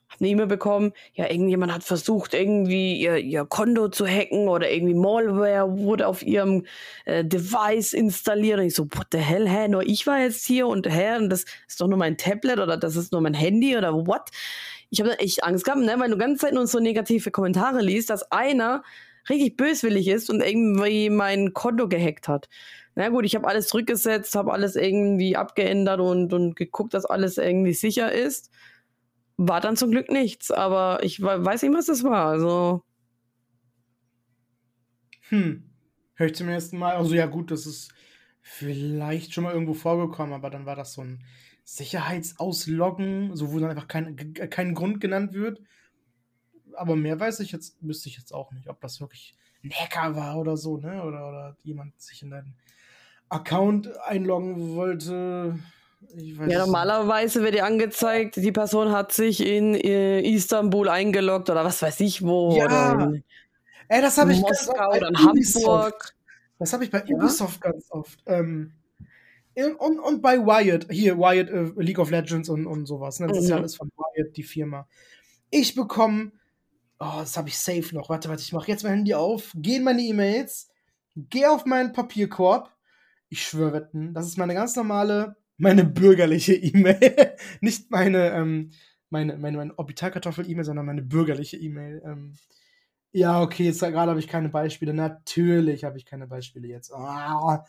[0.09, 4.69] Hab eine E-Mail bekommen, ja, irgendjemand hat versucht, irgendwie ihr, ihr Konto zu hacken oder
[4.69, 6.65] irgendwie Malware wurde auf ihrem
[7.05, 8.59] äh, Device installiert.
[8.59, 9.69] Und ich so, what the hell, hä?
[9.69, 11.15] Nur ich war jetzt hier und hä?
[11.15, 14.29] Und das ist doch nur mein Tablet oder das ist nur mein Handy oder what?
[14.89, 15.95] Ich habe echt Angst gehabt, ne?
[15.97, 18.83] weil du ganze Zeit nur so negative Kommentare liest, dass einer
[19.29, 22.49] richtig böswillig ist und irgendwie mein Konto gehackt hat.
[22.95, 27.37] Na gut, ich habe alles zurückgesetzt, habe alles irgendwie abgeändert und, und geguckt, dass alles
[27.37, 28.51] irgendwie sicher ist.
[29.37, 32.27] War dann zum Glück nichts, aber ich we- weiß nicht, was das war.
[32.27, 32.83] Also,
[35.29, 35.69] Hm.
[36.15, 36.95] Hör ich zum ersten Mal.
[36.95, 37.93] Also ja gut, das ist
[38.41, 41.23] vielleicht schon mal irgendwo vorgekommen, aber dann war das so ein
[41.63, 45.61] Sicherheitsausloggen, so wo dann einfach kein, kein Grund genannt wird.
[46.75, 50.15] Aber mehr weiß ich jetzt, wüsste ich jetzt auch nicht, ob das wirklich ein Hacker
[50.15, 51.03] war oder so, ne?
[51.03, 52.55] Oder, oder jemand sich in deinen
[53.31, 55.59] Account einloggen wollte.
[56.47, 61.81] Ja, normalerweise wird dir angezeigt, die Person hat sich in äh, Istanbul eingeloggt oder was
[61.81, 62.55] weiß ich wo.
[62.57, 63.13] Ja, oder
[63.87, 65.65] Ey, das habe ich ganz Moskau oft oder in bei Ubisoft.
[65.67, 66.15] Hamburg.
[66.59, 67.15] Das habe ich bei Ja?
[67.15, 68.19] Ubisoft ganz oft.
[68.25, 68.73] Ähm,
[69.55, 73.19] und, und bei Wyatt, hier Wyatt, äh, League of Legends und, und sowas.
[73.19, 73.27] Ne?
[73.27, 73.61] Das ist ja Mhm.
[73.61, 74.87] alles von Wyatt, die Firma.
[75.49, 76.31] Ich bekomme,
[76.99, 78.09] oh, das habe ich safe noch.
[78.09, 80.69] Warte, warte, ich mache jetzt mein Handy auf, gehe in meine E-Mails,
[81.15, 82.71] gehe auf meinen Papierkorb.
[83.31, 87.35] Ich schwöre, wetten, das ist meine ganz normale meine bürgerliche E-Mail.
[87.61, 88.71] Nicht meine, ähm,
[89.11, 92.01] meine, meine, meine Orbitalkartoffel-E-Mail, sondern meine bürgerliche E-Mail.
[92.03, 92.33] Ähm,
[93.11, 94.93] ja, okay, jetzt gerade habe ich keine Beispiele.
[94.93, 96.91] Natürlich habe ich keine Beispiele jetzt.
[96.91, 97.63] Ah,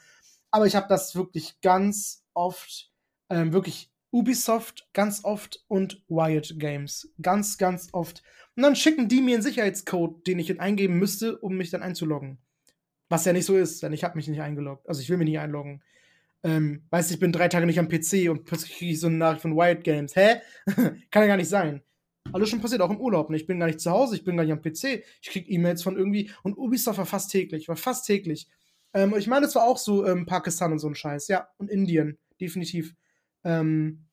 [0.51, 2.91] aber ich habe das wirklich ganz oft,
[3.29, 8.23] ähm, wirklich Ubisoft ganz oft und Riot Games ganz, ganz oft.
[8.57, 12.39] Und dann schicken die mir einen Sicherheitscode, den ich eingeben müsste, um mich dann einzuloggen.
[13.13, 14.89] Was ja nicht so ist, denn ich habe mich nicht eingeloggt.
[14.89, 15.83] Also ich will mich nicht einloggen.
[16.43, 19.09] Ähm, weißt du, ich bin drei Tage nicht am PC und plötzlich kriege ich so
[19.09, 20.17] eine Nachricht von Riot Games.
[20.17, 20.37] Hä?
[21.11, 21.83] Kann ja gar nicht sein.
[22.33, 23.29] Alles schon passiert, auch im Urlaub.
[23.29, 23.37] Ne?
[23.37, 25.05] Ich bin gar nicht zu Hause, ich bin gar nicht am PC.
[25.21, 26.31] Ich krieg E-Mails von irgendwie.
[26.43, 28.49] Und Ubisoft war fast täglich, war fast täglich.
[28.95, 31.49] Ähm, ich meine, es war auch so ähm, Pakistan und so ein Scheiß, ja.
[31.59, 32.95] Und Indien, definitiv.
[33.45, 34.07] Ähm,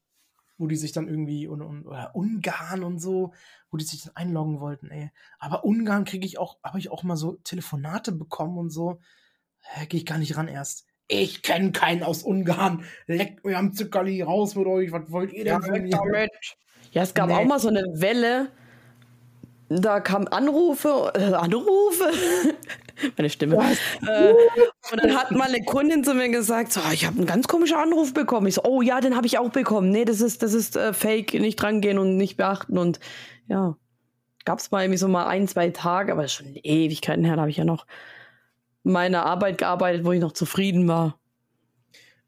[0.59, 3.33] wo die sich dann irgendwie, und, und, oder Ungarn und so,
[3.71, 5.09] wo die sich dann einloggen wollten, ey.
[5.39, 8.99] Aber Ungarn kriege ich auch, habe ich auch mal so Telefonate bekommen und so.
[9.87, 10.85] Gehe ich gar nicht ran erst.
[11.07, 12.83] Ich kenne keinen aus Ungarn.
[13.07, 14.91] Leckt mir am Zuckerli raus mit euch.
[14.91, 16.27] Was wollt ihr denn ja, von mir?
[16.91, 17.35] Ja, es gab nee.
[17.35, 18.51] auch mal so eine Welle.
[19.69, 22.11] Da kamen Anrufe, äh, Anrufe,
[23.17, 23.55] meine Stimme.
[23.55, 24.33] Äh,
[24.91, 27.77] und dann hat mal eine Kundin zu mir gesagt, so, ich habe einen ganz komischen
[27.77, 28.47] Anruf bekommen.
[28.47, 29.91] Ich so, oh ja, den habe ich auch bekommen.
[29.91, 32.79] Nee, das ist, das ist äh, Fake, nicht drangehen und nicht beachten.
[32.79, 32.99] Und
[33.47, 33.75] ja,
[34.43, 37.51] gab es mal irgendwie so mal ein, zwei Tage, aber schon Ewigkeiten her, da habe
[37.51, 37.85] ich ja noch
[38.81, 41.19] meine Arbeit gearbeitet, wo ich noch zufrieden war.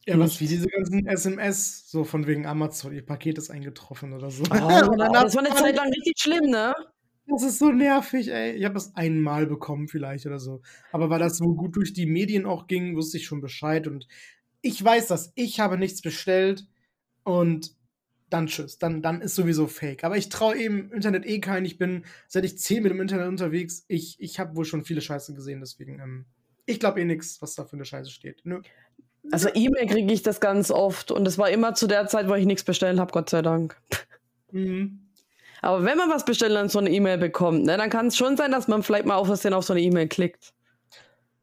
[0.06, 4.30] Ja, was wie diese ganzen SMS, so von wegen Amazon, ihr Paket ist eingetroffen oder
[4.30, 4.43] so.
[4.43, 4.47] Oh,
[5.13, 6.73] das war eine Zeit lang richtig schlimm, ne?
[7.32, 8.52] Das ist so nervig, ey.
[8.52, 10.62] Ich habe das einmal bekommen vielleicht oder so.
[10.91, 13.88] Aber weil das so gut durch die Medien auch ging, wusste ich schon Bescheid.
[13.88, 14.08] Und
[14.62, 15.32] ich weiß das.
[15.36, 16.67] Ich habe nichts bestellt
[17.24, 17.76] und
[18.30, 18.80] dann tschüss.
[18.80, 20.04] Dann, dann ist sowieso fake.
[20.04, 21.65] Aber ich traue eben Internet eh keinen.
[21.65, 23.86] Ich bin seit ich zehn mit dem Internet unterwegs.
[23.88, 25.62] Ich, ich habe wohl schon viele Scheiße gesehen.
[25.62, 26.26] Deswegen, ähm,
[26.65, 28.41] ich glaube eh nichts, was da für eine Scheiße steht.
[28.44, 28.62] Nö.
[29.32, 32.34] Also E-Mail kriege ich das ganz oft und es war immer zu der Zeit, wo
[32.34, 33.80] ich nichts bestellen habe, Gott sei Dank.
[34.52, 35.11] Mhm.
[35.62, 38.36] Aber wenn man was bestellt und so eine E-Mail bekommt, ne, dann kann es schon
[38.36, 40.54] sein, dass man vielleicht mal auf auf so eine E-Mail klickt.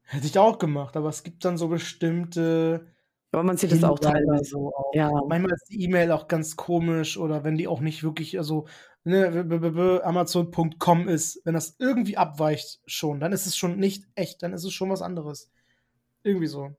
[0.03, 2.87] Hätte ich auch gemacht, aber es gibt dann so bestimmte.
[3.31, 4.51] Aber man sieht es auch teilweise.
[4.51, 4.95] So auch.
[4.95, 5.11] Ja.
[5.29, 8.67] Manchmal ist die E-Mail auch ganz komisch oder wenn die auch nicht wirklich, also
[9.05, 14.53] ne, Amazon.com ist, wenn das irgendwie abweicht schon, dann ist es schon nicht echt, dann
[14.53, 15.51] ist es schon was anderes.
[16.23, 16.75] Irgendwie so.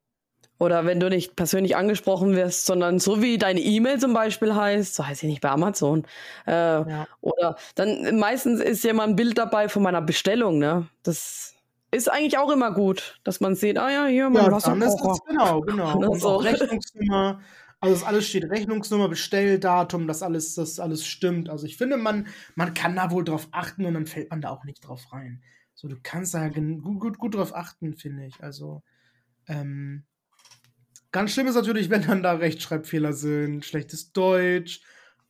[0.59, 4.93] Oder wenn du nicht persönlich angesprochen wirst, sondern so wie deine E-Mail zum Beispiel heißt,
[4.93, 6.05] so heißt sie nicht bei Amazon.
[6.45, 7.07] Äh, ja.
[7.21, 10.87] Oder dann meistens ist ja mal ein Bild dabei von meiner Bestellung, ne?
[11.03, 11.55] Das
[11.91, 15.19] ist eigentlich auch immer gut, dass man sieht, ah ja, hier, mein ja, Wasserkocher.
[15.27, 15.97] Genau, genau.
[15.97, 16.35] Und so.
[16.35, 17.39] Rechnungsnummer,
[17.79, 21.49] also das alles steht Rechnungsnummer, Bestelldatum, das alles, das alles stimmt.
[21.49, 24.49] Also ich finde, man, man kann da wohl drauf achten und dann fällt man da
[24.49, 25.41] auch nicht drauf rein.
[25.73, 28.43] So, du kannst da gut, gut, gut drauf achten, finde ich.
[28.43, 28.83] Also,
[29.47, 30.03] ähm,
[31.11, 34.81] Ganz schlimm ist natürlich, wenn dann da Rechtschreibfehler sind, schlechtes Deutsch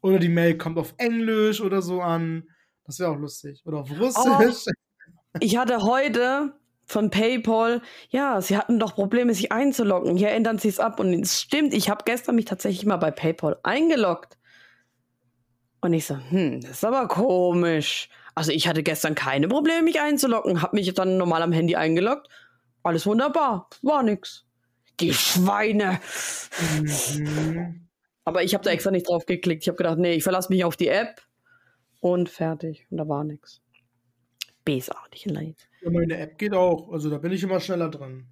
[0.02, 2.50] oder die Mail kommt auf Englisch oder so an.
[2.86, 3.62] Das wäre auch lustig.
[3.66, 4.66] Oder auf Russisch.
[4.68, 4.72] Oh,
[5.40, 6.54] ich hatte heute
[6.86, 10.18] von PayPal, ja, sie hatten doch Probleme, sich einzuloggen.
[10.18, 11.00] Hier ändern sie es ab.
[11.00, 14.38] Und es stimmt, ich habe gestern mich tatsächlich mal bei PayPal eingeloggt.
[15.82, 18.10] Und ich so, hm, das ist aber komisch.
[18.36, 22.28] Also ich hatte gestern keine Probleme, mich einzuloggen, habe mich dann normal am Handy eingeloggt.
[22.84, 24.49] Alles wunderbar, war nix.
[25.00, 26.00] Die Schweine.
[26.78, 27.90] Mhm.
[28.26, 29.64] Aber ich habe da extra nicht drauf geklickt.
[29.64, 31.22] Ich habe gedacht, nee, ich verlasse mich auf die App
[32.00, 32.86] und fertig.
[32.90, 33.62] Und da war nichts.
[34.66, 35.68] Besartig leid.
[35.82, 36.92] Ja, meine App geht auch.
[36.92, 38.28] Also da bin ich immer schneller dran.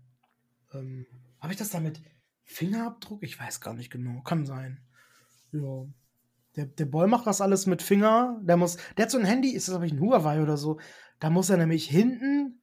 [0.73, 1.07] Ähm,
[1.39, 2.01] habe ich das da mit
[2.43, 3.23] Fingerabdruck?
[3.23, 4.21] Ich weiß gar nicht genau.
[4.21, 4.81] Kann sein.
[5.51, 5.85] Ja.
[6.55, 8.39] Der, der Boy macht das alles mit Finger.
[8.43, 10.79] Der muss, der hat so ein Handy, ist das glaube ich ein Huawei oder so.
[11.19, 12.61] Da muss er nämlich hinten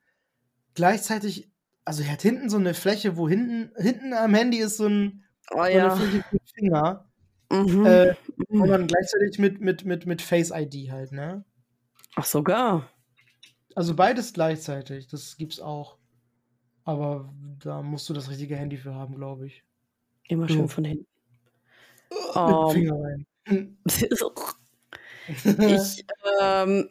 [0.74, 1.52] gleichzeitig
[1.85, 5.25] also er hat hinten so eine Fläche, wo hinten, hinten am Handy ist so, ein,
[5.51, 5.92] oh, so ja.
[5.92, 7.05] eine Fläche für Finger.
[7.51, 7.87] Mhm.
[7.87, 8.14] Äh,
[8.49, 11.44] und dann gleichzeitig mit, mit, mit, mit Face ID halt, ne?
[12.16, 12.88] Ach, sogar.
[13.75, 15.99] Also beides gleichzeitig, das gibt's auch.
[16.85, 19.64] Aber da musst du das richtige Handy für haben, glaube ich.
[20.29, 21.07] Immer schön von hinten.
[22.11, 23.27] Mit um, Finger rein.
[25.44, 26.05] ich
[26.40, 26.90] ähm,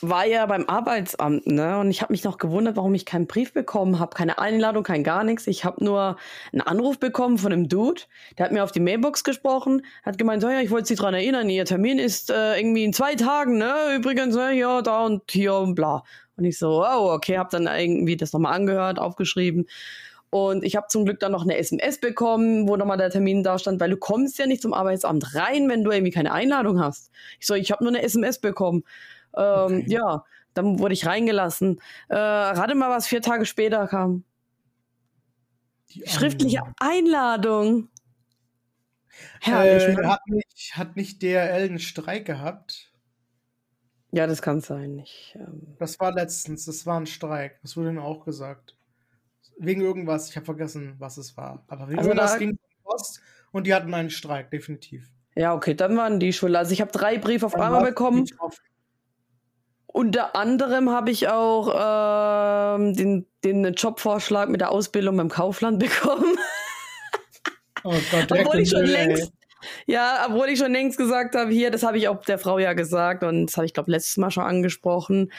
[0.00, 1.78] war ja beim Arbeitsamt, ne?
[1.78, 5.02] Und ich habe mich noch gewundert, warum ich keinen Brief bekommen habe, keine Einladung, kein
[5.02, 5.46] gar nichts.
[5.46, 6.16] Ich habe nur
[6.52, 8.02] einen Anruf bekommen von einem Dude,
[8.36, 11.14] der hat mir auf die Mailbox gesprochen, hat gemeint, oh ja, ich wollte Sie dran
[11.14, 13.74] erinnern, Ihr Termin ist äh, irgendwie in zwei Tagen, ne?
[13.96, 14.52] Übrigens, ne?
[14.52, 16.04] ja, da und hier und bla.
[16.36, 19.66] Und ich so, oh, okay, habe dann irgendwie das nochmal angehört, aufgeschrieben.
[20.30, 23.58] Und ich habe zum Glück dann noch eine SMS bekommen, wo nochmal der Termin da
[23.58, 27.10] stand, weil du kommst ja nicht zum Arbeitsamt rein, wenn du irgendwie keine Einladung hast.
[27.40, 28.84] Ich so, ich habe nur eine SMS bekommen.
[29.36, 29.42] Ähm,
[29.80, 29.84] okay.
[29.88, 31.80] Ja, dann wurde ich reingelassen.
[32.08, 34.24] Äh, rate mal, was vier Tage später kam.
[35.90, 37.88] Die Schriftliche Einladung.
[39.40, 42.92] Herrlich, Äh, hat, nicht, hat nicht DRL einen Streik gehabt?
[44.12, 44.98] Ja, das kann sein.
[45.00, 47.58] Ich, ähm, Das war letztens, das war ein Streik.
[47.62, 48.76] Das wurde ihnen auch gesagt.
[49.58, 51.64] Wegen irgendwas, ich habe vergessen, was es war.
[51.68, 55.10] Aber wegen Also irgendwas ging Post und die hatten einen Streik, definitiv.
[55.34, 56.54] ja, okay, dann waren die schuld.
[56.56, 58.24] Also ich habe drei Briefe auf einmal bekommen.
[58.38, 58.56] auf-
[59.98, 66.36] Unter anderem habe ich auch ähm, den, den Jobvorschlag mit der Ausbildung beim Kaufland bekommen.
[67.82, 69.06] Oh Gott, obwohl ich schon Müll, ey.
[69.06, 69.32] längst,
[69.88, 72.74] ja, obwohl ich schon längst gesagt habe, hier, das habe ich auch der Frau ja
[72.74, 75.32] gesagt und das habe ich, glaube letztes Mal schon angesprochen.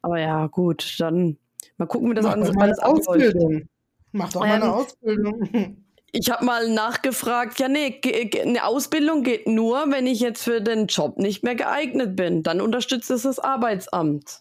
[0.00, 1.36] Aber ja, gut, dann
[1.76, 3.08] mal gucken, wie das Mach alles doch mal eine abläuft.
[3.10, 3.68] Ausbildung.
[4.12, 5.50] Mach doch mal eine Ähm, Ausbildung.
[6.18, 8.00] Ich habe mal nachgefragt, ja, nee,
[8.42, 12.42] eine Ausbildung geht nur, wenn ich jetzt für den Job nicht mehr geeignet bin.
[12.42, 14.40] Dann unterstützt es das Arbeitsamt.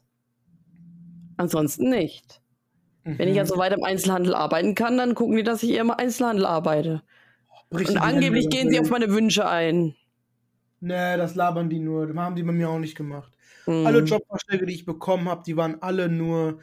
[1.36, 2.42] Ansonsten nicht.
[3.04, 3.40] Wenn ich Mhm.
[3.42, 7.04] also weiter im Einzelhandel arbeiten kann, dann gucken die, dass ich eher im Einzelhandel arbeite.
[7.70, 9.96] Bricht Und angeblich Hände gehen sie auf meine Wünsche ein.
[10.80, 12.08] Nee, das labern die nur.
[12.08, 13.34] Das haben die bei mir auch nicht gemacht.
[13.66, 13.86] Hm.
[13.86, 16.60] Alle Jobvorschläge, die ich bekommen habe, die waren alle nur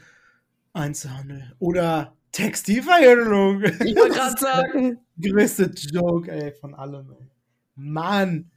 [0.73, 3.63] Einzelhandel oder Textilverhüllung.
[3.63, 7.29] Ich wollte gerade sagen, größte Joke, ey, von allem, ey.
[7.75, 8.51] Mann.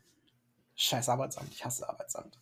[0.76, 2.40] Scheiß Arbeitsamt, ich hasse Arbeitsamt.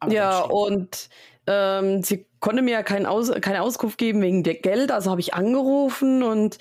[0.00, 1.08] Aber ja, und
[1.46, 5.20] ähm, sie konnte mir ja kein Aus keine Auskunft geben wegen der Geld, also habe
[5.20, 6.58] ich angerufen und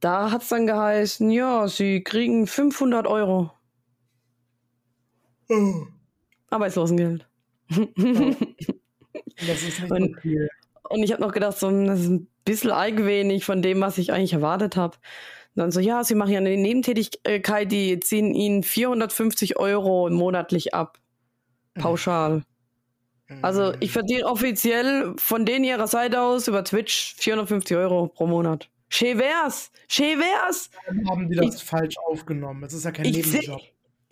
[0.00, 3.52] da hat es dann geheißen, ja, sie kriegen 500 Euro
[5.50, 5.86] Oh,
[6.48, 7.26] Arbeitslosengeld.
[7.68, 7.82] das
[9.62, 10.48] ist nicht Und- so viel.
[10.88, 14.12] Und ich habe noch gedacht, so, das ist ein bisschen argwenig von dem, was ich
[14.12, 14.96] eigentlich erwartet habe.
[15.54, 20.74] Und dann so, ja, sie machen ja eine Nebentätigkeit, die ziehen ihnen 450 Euro monatlich
[20.74, 20.98] ab.
[21.74, 22.42] Pauschal.
[23.42, 28.68] Also ich verdiene offiziell von denen ihrer Seite aus über Twitch 450 Euro pro Monat.
[28.88, 29.70] Schee wär's.
[29.88, 30.68] Schee wär's.
[30.86, 32.60] Dann haben die das falsch aufgenommen.
[32.62, 33.60] Das ist ja kein Ich seh- Nebenjob.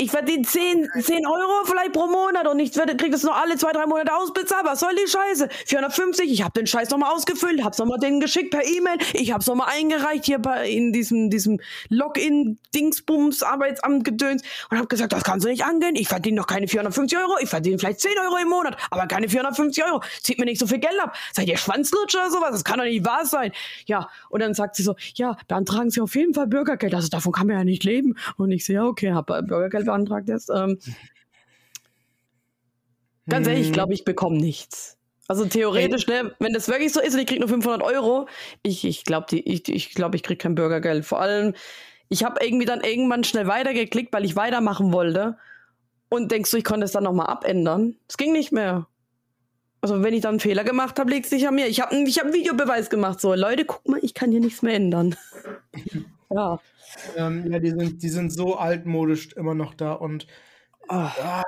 [0.00, 3.56] Ich verdiene 10, 10 Euro vielleicht pro Monat und ich werde- krieg das nur alle
[3.56, 4.64] zwei, drei Monate ausbezahlt.
[4.64, 5.48] Was soll die Scheiße?
[5.66, 9.48] 450, ich habe den Scheiß nochmal ausgefüllt, hab's nochmal denen geschickt per E-Mail, ich hab's
[9.48, 11.58] nochmal eingereicht hier bei, in diesem, diesem
[11.88, 16.68] Login-Dingsbums, Arbeitsamt gedöns und hab gesagt, das kannst du nicht angehen, ich verdiene noch keine
[16.68, 20.00] 450 Euro, ich verdiene vielleicht 10 Euro im Monat, aber keine 450 Euro.
[20.22, 21.16] Zieht mir nicht so viel Geld ab.
[21.32, 22.50] Seid ihr Schwanzlutscher oder sowas?
[22.52, 23.50] Das kann doch nicht wahr sein.
[23.86, 27.32] Ja, und dann sagt sie so, ja, beantragen Sie auf jeden Fall Bürgergeld, also davon
[27.32, 28.14] kann man ja nicht leben.
[28.36, 30.50] Und ich so, ja, okay, hab Bürgergeld beantragt jetzt.
[30.54, 30.78] Ähm,
[33.26, 34.96] Ganz ehrlich, ich glaube, ich bekomme nichts.
[35.28, 38.28] Also theoretisch, ne, wenn das wirklich so ist und ich krieg nur 500 Euro,
[38.62, 41.04] ich, ich glaube, ich, ich, glaub, ich krieg kein Bürgergeld.
[41.04, 41.52] Vor allem,
[42.08, 45.36] ich habe irgendwie dann irgendwann schnell weitergeklickt, weil ich weitermachen wollte.
[46.08, 47.96] Und denkst du, ich konnte es dann nochmal abändern?
[48.08, 48.86] Es ging nicht mehr.
[49.82, 51.66] Also wenn ich dann einen Fehler gemacht habe, liegt es nicht an mir.
[51.66, 53.20] Ich habe ich hab einen Videobeweis gemacht.
[53.20, 55.14] So, Leute, guck mal, ich kann hier nichts mehr ändern.
[56.30, 56.58] ja.
[57.16, 60.26] Ähm, ja, die sind, die sind so altmodisch immer noch da und
[60.90, 61.12] Ah.
[61.22, 61.42] Ah,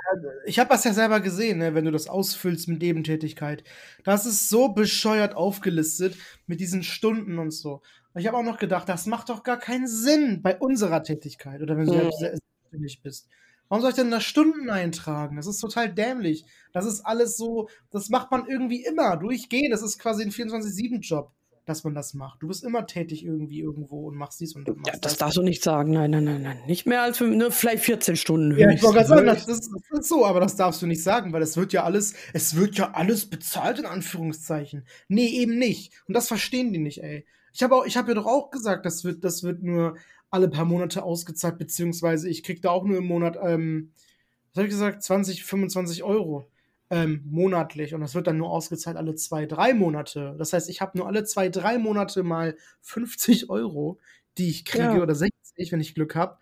[0.46, 3.64] ich habe das ja selber gesehen, ne, wenn du das ausfüllst mit Nebentätigkeit.
[4.04, 6.16] Das ist so bescheuert aufgelistet
[6.46, 7.82] mit diesen Stunden und so.
[8.16, 11.76] Ich habe auch noch gedacht, das macht doch gar keinen Sinn bei unserer Tätigkeit oder
[11.78, 11.98] wenn du Mhm.
[12.12, 13.28] selbst selbstständig bist.
[13.68, 15.36] Warum soll ich denn da Stunden eintragen?
[15.36, 16.44] Das ist total dämlich.
[16.72, 19.72] Das ist alles so, das macht man irgendwie immer durchgehend.
[19.72, 21.32] Das ist quasi ein 24-7-Job,
[21.66, 22.42] dass man das macht.
[22.42, 25.42] Du bist immer tätig irgendwie irgendwo und machst dies und machst ja, das darfst du
[25.42, 25.92] nicht sagen.
[25.92, 26.58] Nein, nein, nein, nein.
[26.66, 28.58] Nicht mehr als fünf, nur vielleicht 14 Stunden.
[28.58, 29.70] Ja, ich wollte gerade sagen, das, höchstens.
[29.70, 32.14] das, das ist so, aber das darfst du nicht sagen, weil es wird ja alles,
[32.32, 34.84] es wird ja alles bezahlt in Anführungszeichen.
[35.08, 35.92] Nee, eben nicht.
[36.08, 37.26] Und das verstehen die nicht, ey.
[37.52, 39.96] Ich habe auch, ich habe ja doch auch gesagt, das wird, das wird nur
[40.30, 43.92] alle paar Monate ausgezahlt, beziehungsweise ich krieg da auch nur im Monat, ähm,
[44.52, 46.46] was habe ich gesagt, 20, 25 Euro
[46.90, 50.34] ähm, monatlich und das wird dann nur ausgezahlt alle zwei, drei Monate.
[50.38, 53.98] Das heißt, ich habe nur alle zwei, drei Monate mal 50 Euro,
[54.38, 55.02] die ich kriege Ja.
[55.02, 56.38] oder 60, wenn ich Glück habe.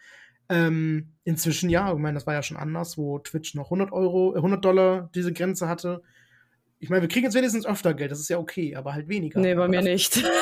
[0.48, 4.34] Ähm, inzwischen ja, ich meine, das war ja schon anders, wo Twitch noch 100 Euro,
[4.34, 6.02] äh, 100 Dollar diese Grenze hatte.
[6.78, 9.40] Ich meine, wir kriegen jetzt wenigstens öfter Geld, das ist ja okay, aber halt weniger.
[9.40, 10.22] Nee, bei Aber mir nicht.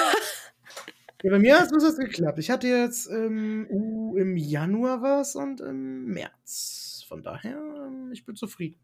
[1.23, 2.39] Ja, bei mir hat es geklappt.
[2.39, 7.05] Ich hatte jetzt ähm, uh, im Januar was und im März.
[7.09, 8.79] Von daher, ähm, ich bin zufrieden.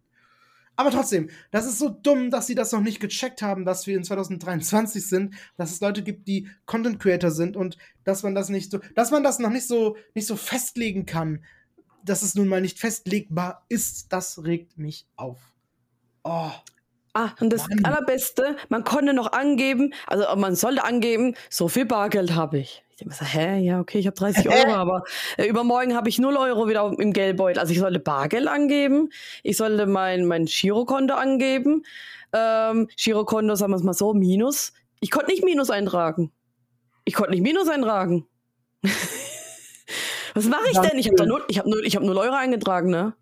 [0.76, 3.96] Aber trotzdem, das ist so dumm, dass sie das noch nicht gecheckt haben, dass wir
[3.96, 8.48] in 2023 sind, dass es Leute gibt, die Content Creator sind und dass man das
[8.48, 11.44] nicht so, dass man das noch nicht so, nicht so festlegen kann,
[12.04, 15.38] dass es nun mal nicht festlegbar ist, das regt mich auf.
[16.24, 16.50] Oh,
[17.14, 17.84] Ah, und das Mann.
[17.84, 22.82] Allerbeste, man konnte noch angeben, also man sollte angeben, so viel Bargeld habe ich.
[22.90, 25.04] Ich denke mir so, hä, ja, okay, ich habe 30 Euro, aber
[25.36, 27.60] äh, übermorgen habe ich 0 Euro wieder im Geldbeutel.
[27.60, 29.10] Also ich sollte Bargeld angeben,
[29.42, 31.84] ich sollte mein, mein Girokonto angeben.
[32.32, 34.72] Ähm, Girokonto, sagen wir es mal so, Minus.
[35.00, 36.32] Ich konnte nicht Minus eintragen.
[37.04, 38.26] Ich konnte nicht Minus eintragen.
[40.34, 40.98] Was mache ich denn?
[40.98, 43.14] Ich habe null, ich hab null, ich hab null Euro eingetragen, ne?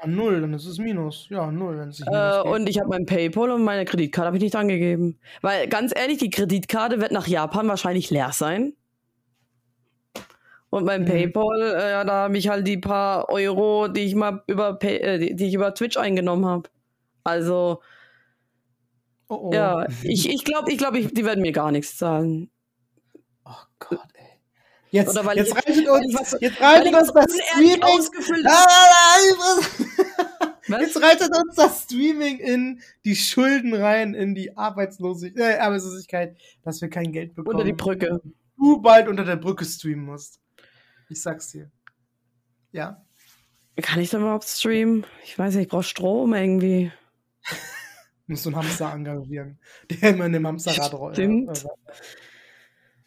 [0.00, 1.28] Ja, null, dann ist es Minus.
[1.30, 2.52] Ja, null, wenn es nicht Äh, geht.
[2.52, 5.18] und ich habe mein PayPal und meine Kreditkarte habe ich nicht angegeben.
[5.40, 8.74] Weil ganz ehrlich, die Kreditkarte wird nach Japan wahrscheinlich leer sein.
[10.70, 11.06] Und mein Mhm.
[11.06, 14.96] PayPal, äh, ja, da habe ich halt die paar Euro, die ich mal über Pay,
[14.98, 16.68] äh, die, die ich über Twitch eingenommen habe.
[17.22, 17.80] Also,
[19.28, 19.54] oh, oh.
[19.54, 22.50] ja, ich, ich glaube, ich glaub, ich, die werden mir gar nichts zahlen.
[23.44, 24.33] Oh Gott, ey.
[24.94, 28.46] Jetzt, Oder weil jetzt ich- reitet uns, was- jetzt reitet uns so das Streaming.
[28.46, 29.18] Ah?
[30.80, 36.80] Jetzt reitet uns das Streaming in die Schulden rein, in die Arbeitslosigkeit, äh, Arbeitslosigkeit, dass
[36.80, 37.56] wir kein Geld bekommen.
[37.56, 38.20] unter die Brücke.
[38.56, 40.40] Du bald unter der Brücke streamen musst.
[41.10, 41.70] Ich sag's dir.
[42.72, 43.04] Ja.
[43.82, 45.04] Kann ich denn überhaupt streamen?
[45.24, 46.92] Ich weiß nicht, ich brauche Strom irgendwie.
[48.28, 49.58] Musst du einen Hamster engagieren,
[49.90, 51.16] der immer in dem Hamsterrad rollt.
[51.16, 51.66] Stimmt.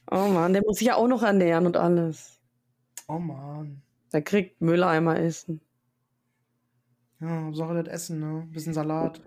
[0.09, 2.39] Oh Mann, der muss sich ja auch noch ernähren und alles.
[3.07, 3.81] Oh man.
[4.13, 5.61] Der kriegt Mülleimer essen.
[7.19, 8.47] Ja, Hauptsache das Essen, ne?
[8.51, 9.21] Bisschen Salat.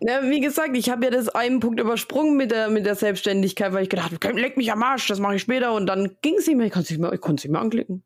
[0.00, 3.72] Ja, wie gesagt, ich habe ja das einen Punkt übersprungen mit der, mit der Selbstständigkeit,
[3.72, 5.72] weil ich gedacht habe, leck mich am Arsch, das mache ich später.
[5.74, 6.66] Und dann ging es nicht mehr.
[6.66, 8.02] Ich konnte es nicht mehr, ich nicht mehr anklicken.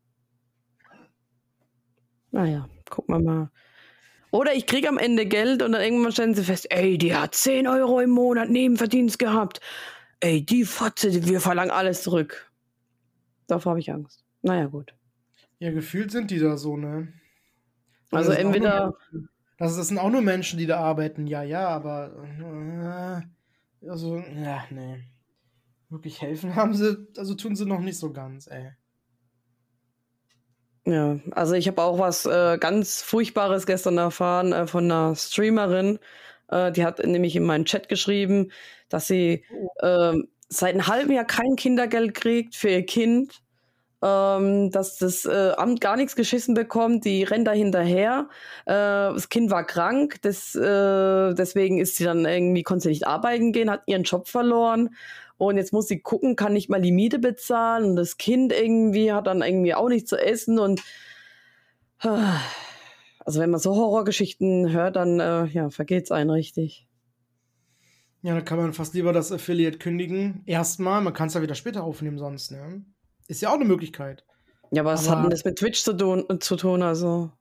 [2.31, 3.51] Naja, gucken wir mal.
[4.31, 7.33] Oder ich kriege am Ende Geld und dann irgendwann stellen sie fest, ey, die hat
[7.33, 9.61] 10 Euro im Monat Nebenverdienst gehabt.
[10.19, 12.51] Ey, die Fotze, wir verlangen alles zurück.
[13.47, 14.23] Davor habe ich Angst.
[14.41, 14.93] Naja, gut.
[15.59, 17.13] Ja, gefühlt sind die da so, ne?
[18.11, 19.27] Also auch entweder- nur.
[19.59, 21.25] Das, das sind auch nur Menschen, die da arbeiten.
[21.25, 23.23] Ja, ja, aber.
[23.81, 25.03] Äh, also, ja, nee.
[25.89, 28.71] Wirklich helfen haben sie, also tun sie noch nicht so ganz, ey.
[30.85, 35.99] Ja, also ich habe auch was äh, ganz Furchtbares gestern erfahren äh, von einer Streamerin.
[36.49, 38.51] Äh, die hat nämlich in meinen Chat geschrieben,
[38.89, 39.43] dass sie
[39.81, 43.41] ähm, seit einem halben Jahr kein Kindergeld kriegt für ihr Kind,
[44.01, 48.29] ähm, dass das äh, Amt gar nichts geschissen bekommt, die rennt da hinterher.
[48.65, 53.07] Äh, das Kind war krank, das, äh, deswegen ist sie dann irgendwie, konnte sie nicht
[53.07, 54.95] arbeiten gehen, hat ihren Job verloren.
[55.37, 59.11] Und jetzt muss sie gucken, kann nicht mal die Miete bezahlen und das Kind irgendwie
[59.13, 60.81] hat dann irgendwie auch nichts zu essen und
[63.27, 66.86] also wenn man so Horrorgeschichten hört, dann äh, ja, vergeht's einen richtig.
[68.21, 70.41] Ja, da kann man fast lieber das Affiliate kündigen.
[70.45, 72.83] Erstmal, man kann es ja wieder später aufnehmen, sonst, ne?
[73.27, 74.25] Ist ja auch eine Möglichkeit.
[74.71, 77.31] Ja, aber was Aber- hat denn das mit Twitch zu tun, zu tun also?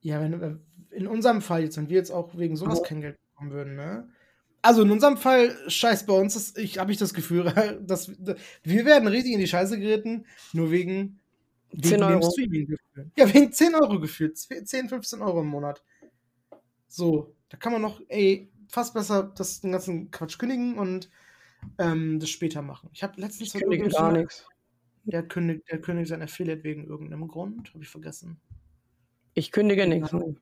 [0.00, 0.56] Ja, wenn äh,
[0.94, 3.76] in unserem Fall jetzt, wenn wir jetzt auch wegen sowas Aber- kein Geld bekommen würden,
[3.76, 4.08] ne?
[4.62, 7.44] Also in unserem Fall, scheiß bei uns, ist, ich habe ich das Gefühl,
[7.86, 8.10] dass
[8.62, 11.20] wir werden richtig in die Scheiße geritten, nur wegen,
[11.70, 12.32] wegen 10 dem Euro.
[13.16, 14.36] Ja, wegen 10 Euro gefühlt.
[14.38, 15.82] 10, 15 Euro im Monat.
[16.88, 21.10] So, da kann man noch, ey, fast besser das, den ganzen Quatsch kündigen und
[21.78, 22.90] ähm, das später machen.
[22.92, 24.46] Ich habe letztens Kündigen irgendeinem- gar nichts.
[25.04, 28.40] Der kündigt, der kündigt sein Affiliate wegen irgendeinem Grund, habe ich vergessen.
[29.34, 30.10] Ich kündige nichts.
[30.10, 30.36] Den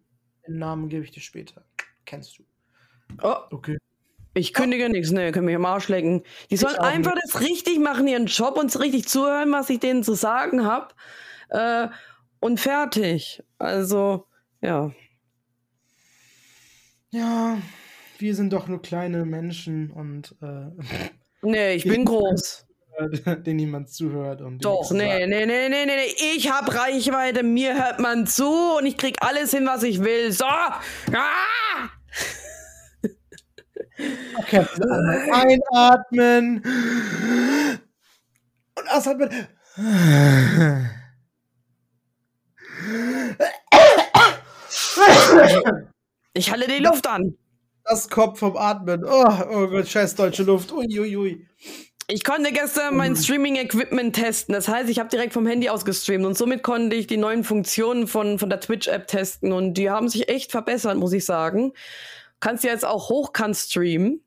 [0.49, 1.65] Namen gebe ich dir später.
[2.07, 2.45] Kennst du.
[3.23, 3.77] Oh, Okay.
[4.33, 5.11] ich kündige nichts.
[5.11, 6.23] Nee, können mich am Arsch lecken.
[6.51, 10.15] Die sollen einfach das richtig machen, ihren Job und richtig zuhören, was ich denen zu
[10.15, 10.95] sagen habe.
[11.51, 11.89] Äh,
[12.41, 13.43] und fertig.
[13.59, 14.27] Also,
[14.63, 14.93] ja.
[17.11, 17.59] Ja,
[18.19, 20.71] wir sind doch nur kleine Menschen und äh,
[21.43, 22.67] Nee, ich bin groß.
[23.45, 24.41] denen niemand zuhört.
[24.41, 26.15] Und Doch, nee, nee, nee, nee, nee, nee.
[26.37, 30.33] Ich hab Reichweite, mir hört man zu und ich krieg alles hin, was ich will.
[30.33, 30.45] So!
[30.45, 31.91] Ah!
[34.39, 34.65] Okay,
[35.33, 36.63] einatmen
[38.77, 39.31] und ausatmen.
[46.33, 47.37] Ich halte die Luft an.
[47.85, 49.05] Das Kopf vom Atmen.
[49.05, 50.73] Oh, oh Gott, scheiß deutsche Luft.
[50.73, 51.01] Uiuiui.
[51.01, 51.47] Ui, ui.
[52.07, 54.55] Ich konnte gestern mein Streaming-Equipment testen.
[54.55, 57.45] Das heißt, ich habe direkt vom Handy aus gestreamt und somit konnte ich die neuen
[57.45, 61.73] Funktionen von, von der Twitch-App testen und die haben sich echt verbessert, muss ich sagen.
[62.41, 64.21] Kannst ja jetzt auch hochkant streamen.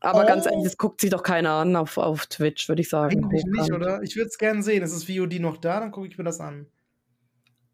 [0.00, 0.26] Aber Oh.
[0.26, 3.24] ganz ehrlich, das guckt sich doch keiner an auf, auf Twitch, würde ich sagen.
[3.24, 4.00] Eigentlich nicht, oder?
[4.04, 4.84] Ich würde es gerne sehen.
[4.84, 5.80] Ist das VOD noch da?
[5.80, 6.66] Dann gucke ich mir das an.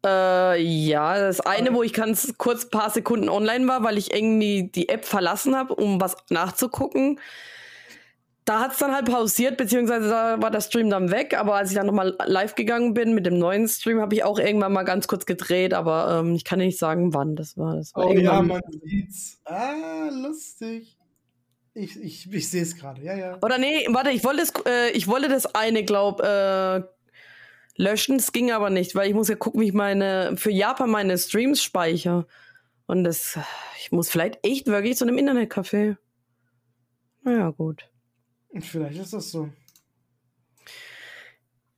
[0.05, 4.69] Äh, ja, das eine, wo ich ganz kurz paar Sekunden online war, weil ich irgendwie
[4.69, 7.19] die App verlassen habe, um was nachzugucken.
[8.45, 11.35] Da hat's dann halt pausiert, beziehungsweise da war der Stream dann weg.
[11.35, 14.37] Aber als ich dann nochmal live gegangen bin mit dem neuen Stream, habe ich auch
[14.37, 15.73] irgendwann mal ganz kurz gedreht.
[15.73, 17.75] Aber ähm, ich kann nicht sagen, wann das war.
[17.75, 19.39] Das war Oh ja, man sieht's.
[19.45, 20.95] Ah, lustig.
[21.73, 23.01] Ich, ich, ich sehe es gerade.
[23.01, 23.37] Ja, ja.
[23.41, 26.83] Oder nee, warte, ich wollte das, äh, ich wollte das eine, glaub, äh,
[27.75, 28.17] löschen.
[28.17, 31.17] Es ging aber nicht, weil ich muss ja gucken, wie ich meine, für Japan meine
[31.17, 32.27] Streams speichere.
[32.87, 33.39] Und das,
[33.79, 35.97] ich muss vielleicht echt wirklich zu einem Internetcafé.
[37.23, 37.89] Naja, gut.
[38.59, 39.49] Vielleicht ist das so.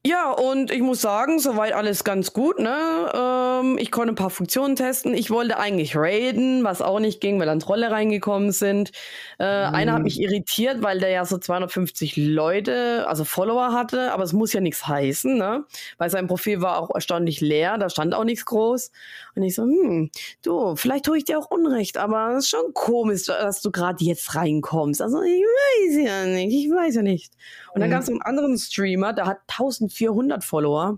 [0.08, 3.12] Ja, und ich muss sagen, soweit alles ganz gut, ne?
[3.14, 5.14] Ähm, ich konnte ein paar Funktionen testen.
[5.14, 8.92] Ich wollte eigentlich raiden, was auch nicht ging, weil dann Trolle reingekommen sind.
[9.38, 9.76] Äh, mhm.
[9.76, 14.32] Einer hat mich irritiert, weil der ja so 250 Leute, also Follower hatte, aber es
[14.32, 15.66] muss ja nichts heißen, ne?
[15.98, 18.92] Weil sein Profil war auch erstaunlich leer, da stand auch nichts groß.
[19.36, 20.10] Und ich so, hm,
[20.42, 24.06] du, vielleicht tue ich dir auch Unrecht, aber es ist schon komisch, dass du gerade
[24.06, 25.02] jetzt reinkommst.
[25.02, 27.34] Also ich weiß ja nicht, ich weiß ja nicht.
[27.78, 27.94] Und dann mhm.
[27.94, 30.98] gab es einen anderen Streamer, der hat 1400 Follower.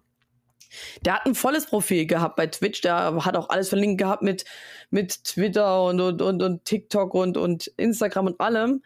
[1.04, 4.46] Der hat ein volles Profil gehabt bei Twitch, der hat auch alles verlinkt gehabt mit,
[4.90, 8.82] mit Twitter und, und, und, und TikTok und, und Instagram und allem.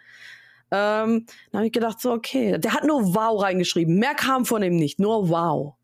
[0.71, 3.99] Ähm, dann habe ich gedacht, so, okay, der hat nur Wow reingeschrieben.
[3.99, 5.75] Mehr kam von ihm nicht, nur Wow.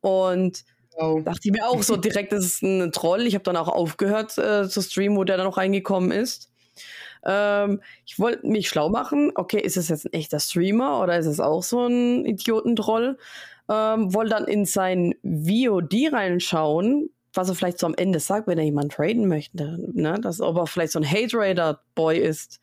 [0.00, 1.20] Und oh.
[1.22, 3.26] dachte ich mir auch so direkt, das ist ein Troll.
[3.26, 6.51] Ich habe dann auch aufgehört äh, zu streamen, wo der dann noch reingekommen ist.
[7.24, 9.32] Ähm, ich wollte mich schlau machen.
[9.34, 13.18] Okay, ist es jetzt ein echter Streamer oder ist es auch so ein Idiotentroll?
[13.68, 18.58] Ähm, wollte dann in sein VOD reinschauen, was er vielleicht so am Ende sagt, wenn
[18.58, 19.78] er jemanden traden möchte.
[19.92, 20.18] Ne?
[20.20, 22.60] Dass, ob er vielleicht so ein Hate-Raider-Boy ist.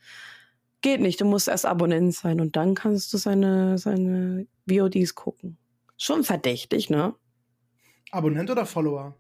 [0.81, 5.57] Geht nicht, du musst erst Abonnent sein und dann kannst du seine, seine VODs gucken.
[5.97, 7.15] Schon verdächtig, ne?
[8.11, 9.15] Abonnent oder Follower?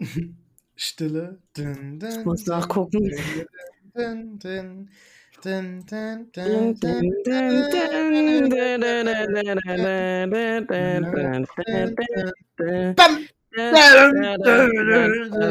[0.82, 1.38] Stille.
[1.54, 3.12] Dun, dun, ich muss nachgucken.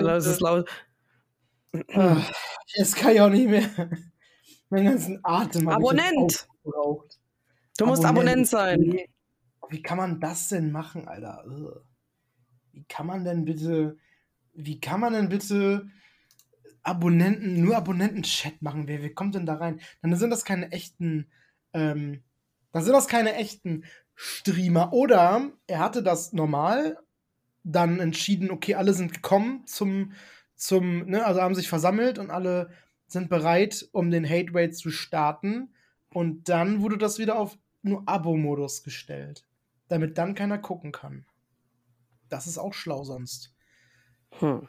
[0.02, 0.68] Das ist laut.
[2.74, 3.70] Jetzt kann ich auch nicht mehr.
[4.72, 5.70] Meinen ganzen Atem.
[5.70, 6.48] Abonnent!
[7.78, 8.98] Du musst Abonnent sein.
[9.70, 11.46] Wie kann man das denn machen, Alter?
[12.72, 13.96] Wie kann man denn bitte
[14.66, 15.90] wie kann man denn bitte
[16.84, 18.88] Abonnenten, nur Abonnenten-Chat machen?
[18.88, 19.80] Wer, wer kommt denn da rein?
[20.02, 21.28] Dann sind das keine echten,
[21.74, 22.24] ähm,
[22.72, 23.86] dann sind das keine echten
[24.16, 24.94] Streamer.
[24.94, 26.98] Oder er hatte das normal,
[27.64, 30.14] dann entschieden, okay, alle sind gekommen zum,
[30.56, 32.70] zum, ne, also haben sich versammelt und alle
[33.08, 35.74] sind bereit, um den Hate Rate zu starten.
[36.14, 39.46] Und dann wurde das wieder auf nur Abo-Modus gestellt,
[39.88, 41.26] damit dann keiner gucken kann.
[42.30, 43.54] Das ist auch schlau sonst.
[44.32, 44.68] Hm.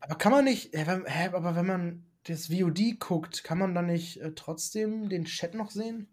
[0.00, 4.20] Aber kann man nicht, hä, aber wenn man das VOD guckt, kann man dann nicht
[4.20, 6.08] äh, trotzdem den Chat noch sehen?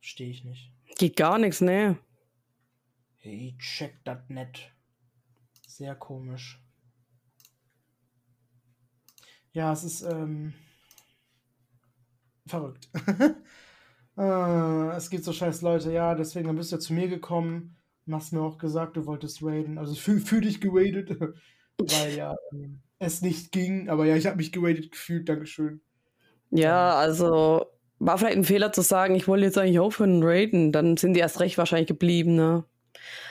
[0.00, 0.72] Stehe ich nicht.
[0.98, 1.98] Geht gar nichts, ne?
[3.16, 4.72] Hey, check das net.
[5.66, 6.60] Sehr komisch.
[9.52, 10.54] Ja, es ist ähm,
[12.46, 12.88] verrückt.
[14.16, 18.14] äh, es gibt so scheiß Leute, ja, deswegen bist du ja zu mir gekommen und
[18.14, 19.78] hast mir auch gesagt, du wolltest raiden.
[19.78, 21.10] Also für, für dich geradet
[21.90, 23.88] weil ja ähm, es nicht ging.
[23.88, 25.28] Aber ja, ich habe mich geratet gefühlt.
[25.28, 25.80] Dankeschön.
[26.50, 27.66] Ja, also
[27.98, 30.72] war vielleicht ein Fehler zu sagen, ich wollte jetzt eigentlich aufhören raiden.
[30.72, 32.64] Dann sind die erst recht wahrscheinlich geblieben, ne?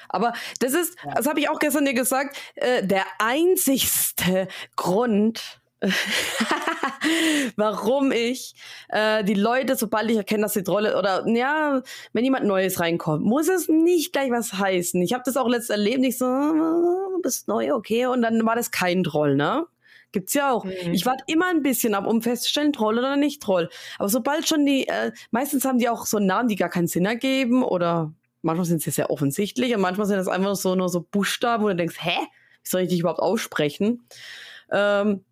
[0.09, 1.13] Aber das ist, ja.
[1.13, 5.60] das habe ich auch gestern dir gesagt, äh, der einzigste Grund,
[7.55, 8.53] warum ich
[8.89, 11.81] äh, die Leute, sobald ich erkenne, dass die Trolle oder ja,
[12.13, 15.01] wenn jemand Neues reinkommt, muss es nicht gleich was heißen.
[15.01, 18.55] Ich habe das auch letztes erlebt, ich so, du bist neu, okay, und dann war
[18.55, 19.65] das kein Troll, ne?
[20.11, 20.65] Gibt's ja auch.
[20.65, 20.93] Mhm.
[20.93, 23.69] Ich warte immer ein bisschen ab, um festzustellen, Troll oder nicht Troll.
[23.97, 27.05] Aber sobald schon die, äh, meistens haben die auch so Namen, die gar keinen Sinn
[27.05, 31.01] ergeben oder manchmal sind sie sehr offensichtlich und manchmal sind das einfach so nur so
[31.01, 32.17] Buchstaben, wo du denkst, hä?
[32.63, 34.05] Wie soll ich dich überhaupt aussprechen?
[34.71, 35.23] Ähm,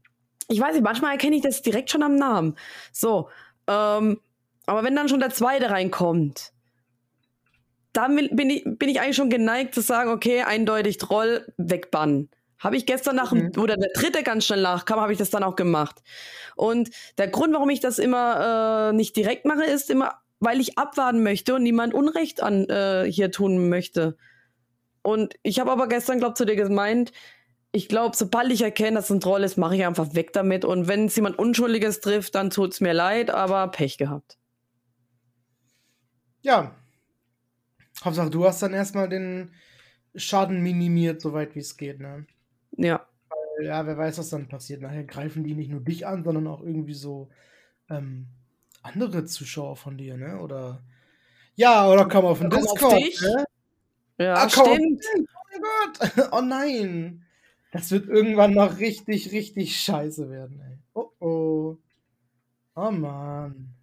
[0.49, 2.55] ich weiß nicht, manchmal erkenne ich das direkt schon am Namen.
[2.91, 3.29] So,
[3.67, 4.19] ähm,
[4.65, 6.51] aber wenn dann schon der zweite reinkommt,
[7.93, 12.29] dann bin ich, bin ich eigentlich schon geneigt zu sagen, okay, eindeutig Troll, wegbannen.
[12.57, 13.51] Habe ich gestern nach, mhm.
[13.57, 16.03] oder der dritte ganz schnell nachkam, habe ich das dann auch gemacht.
[16.55, 20.77] Und der Grund, warum ich das immer äh, nicht direkt mache, ist immer, weil ich
[20.77, 24.17] abwarten möchte und niemand Unrecht an äh, hier tun möchte.
[25.03, 27.11] Und ich habe aber gestern, glaube zu dir gemeint,
[27.71, 30.65] ich glaube, sobald ich erkenne, dass es ein Troll ist, mache ich einfach weg damit.
[30.65, 34.37] Und wenn es jemand Unschuldiges trifft, dann tut es mir leid, aber Pech gehabt.
[36.41, 36.75] Ja.
[38.03, 39.51] Hauptsache, du hast dann erstmal den
[40.15, 42.25] Schaden minimiert, soweit wie es geht, ne?
[42.77, 43.05] Ja.
[43.29, 44.81] Weil, ja, wer weiß, was dann passiert.
[44.81, 47.29] Nachher greifen die nicht nur dich an, sondern auch irgendwie so
[47.89, 48.27] ähm,
[48.81, 50.39] andere Zuschauer von dir, ne?
[50.39, 50.81] Oder.
[51.55, 52.93] Ja, oder komm auf den Discord.
[52.93, 53.21] Auf dich?
[53.21, 53.45] Ne?
[54.17, 55.03] Ja, ah, stimmt.
[55.15, 56.29] Oh mein Gott.
[56.31, 57.25] Oh nein.
[57.71, 60.79] Das wird irgendwann noch richtig, richtig scheiße werden, ey.
[60.93, 61.77] Oh oh.
[62.75, 63.75] Oh Mann.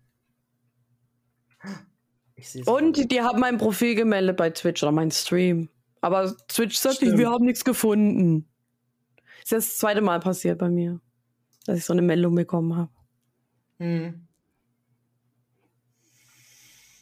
[2.66, 3.05] Und auch.
[3.07, 5.68] die haben mein Profil gemeldet bei Twitch oder mein Stream.
[6.01, 8.49] Aber Twitch sagt nicht, wir haben nichts gefunden.
[9.41, 11.01] Das ist das zweite Mal passiert bei mir,
[11.64, 12.91] dass ich so eine Meldung bekommen habe.
[13.78, 14.26] Hm.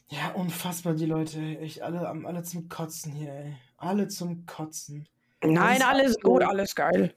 [0.09, 1.57] Ja, unfassbar, die Leute, ey.
[1.57, 3.57] Echt alle, alle zum Kotzen hier, ey.
[3.76, 5.09] Alle zum Kotzen.
[5.45, 7.14] Nein, alles gut, alles geil.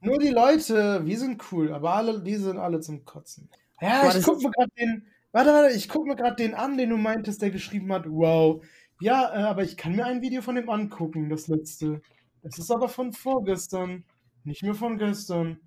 [0.00, 3.48] Nur die Leute, wir sind cool, aber alle, die sind alle zum Kotzen.
[3.80, 6.76] Ja, Boah, ich guck mir gerade den, warte, warte, ich guck mir gerade den an,
[6.76, 8.62] den du meintest, der geschrieben hat, wow.
[9.00, 12.02] Ja, äh, aber ich kann mir ein Video von dem angucken, das letzte.
[12.42, 14.04] Es ist aber von vorgestern,
[14.44, 15.58] nicht mehr von gestern.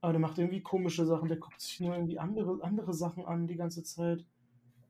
[0.00, 3.46] Aber der macht irgendwie komische Sachen, der guckt sich nur irgendwie andere, andere Sachen an
[3.46, 4.24] die ganze Zeit.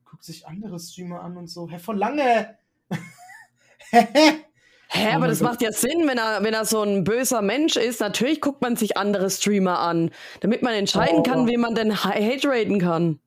[0.05, 1.69] Guckt sich andere Streamer an und so.
[1.69, 2.57] Hä, von lange!
[4.93, 8.01] Hä, aber das macht ja Sinn, wenn er, wenn er so ein böser Mensch ist.
[8.01, 10.11] Natürlich guckt man sich andere Streamer an,
[10.41, 11.23] damit man entscheiden oh.
[11.23, 13.19] kann, wie man denn hate raten kann.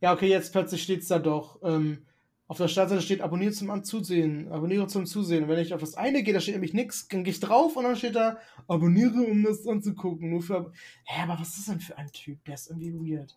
[0.00, 1.60] Ja, okay, jetzt plötzlich steht es da doch.
[1.62, 2.06] Ähm,
[2.46, 4.50] auf der Startseite steht abonniert zum Zusehen.
[4.50, 5.46] Abonniere zum Zusehen.
[5.46, 7.84] Wenn ich auf das eine gehe, da steht nämlich nichts, dann gehe ich drauf und
[7.84, 10.30] dann steht da abonniere, um das anzugucken.
[10.30, 10.72] Nur für.
[11.04, 12.42] Hä, aber was ist denn für ein Typ?
[12.46, 13.36] Der ist irgendwie weird.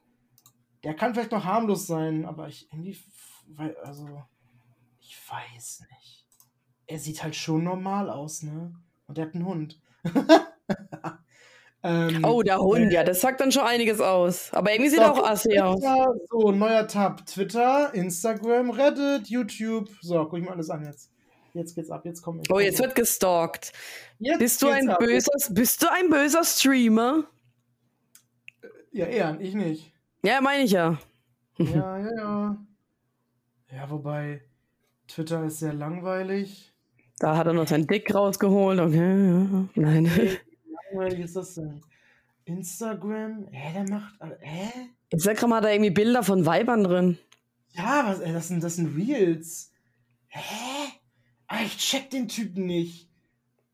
[0.85, 2.97] Der kann vielleicht noch harmlos sein, aber ich irgendwie.
[3.83, 4.23] Also.
[5.01, 6.16] Ich weiß nicht
[6.87, 8.73] er sieht halt schon normal aus, ne?
[9.07, 9.79] Und er hat einen Hund.
[11.83, 14.53] ähm, oh, der Hund, äh, ja, das sagt dann schon einiges aus.
[14.53, 15.81] Aber irgendwie sieht er auch assi aus.
[16.29, 17.25] So, neuer Tab.
[17.25, 19.89] Twitter, Instagram, Reddit, YouTube.
[20.01, 21.11] So, guck ich mal alles an jetzt.
[21.53, 23.73] Jetzt geht's ab, jetzt kommt Oh, jetzt wird gestalkt.
[24.19, 24.99] Jetzt bist du ein ab.
[24.99, 27.23] böser, bist du ein böser Streamer?
[28.91, 29.91] Ja, eher, ich nicht.
[30.23, 30.99] Ja, meine ich ja.
[31.57, 31.65] Ja,
[31.97, 32.57] ja, ja.
[33.71, 34.43] Ja, wobei
[35.07, 36.73] Twitter ist sehr langweilig.
[37.19, 38.79] Da hat er noch sein Dick rausgeholt.
[38.79, 39.67] Okay, ja.
[39.75, 40.05] Nein.
[40.05, 41.81] Hey, wie langweilig ist das denn?
[42.45, 43.47] Instagram?
[43.51, 44.15] Hä, der macht.
[44.39, 44.69] Hä?
[45.09, 47.17] Instagram hat da irgendwie Bilder von Weibern drin.
[47.73, 49.71] Ja, was, ey, das sind, das sind Reels.
[50.27, 50.93] Hä?
[51.47, 53.09] Ah, ich check den Typen nicht.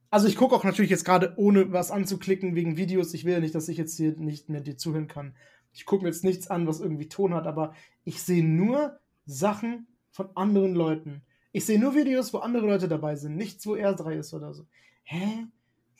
[0.10, 3.14] Also ich gucke auch natürlich jetzt gerade ohne was anzuklicken wegen Videos.
[3.14, 5.36] Ich will ja nicht, dass ich jetzt hier nicht mehr dir zuhören kann.
[5.74, 7.74] Ich gucke mir jetzt nichts an, was irgendwie Ton hat, aber
[8.04, 11.24] ich sehe nur Sachen von anderen Leuten.
[11.56, 14.54] Ich sehe nur Videos, wo andere Leute dabei sind, nichts, wo er drei ist oder
[14.54, 14.66] so.
[15.04, 15.46] Hä?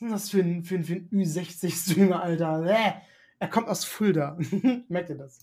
[0.00, 2.64] denn das für ein, für ein, für ein Ü60-Streamer, Alter?
[2.66, 2.94] Hä?
[3.38, 4.36] Er kommt aus Fulda.
[4.88, 5.38] Merkt ihr das?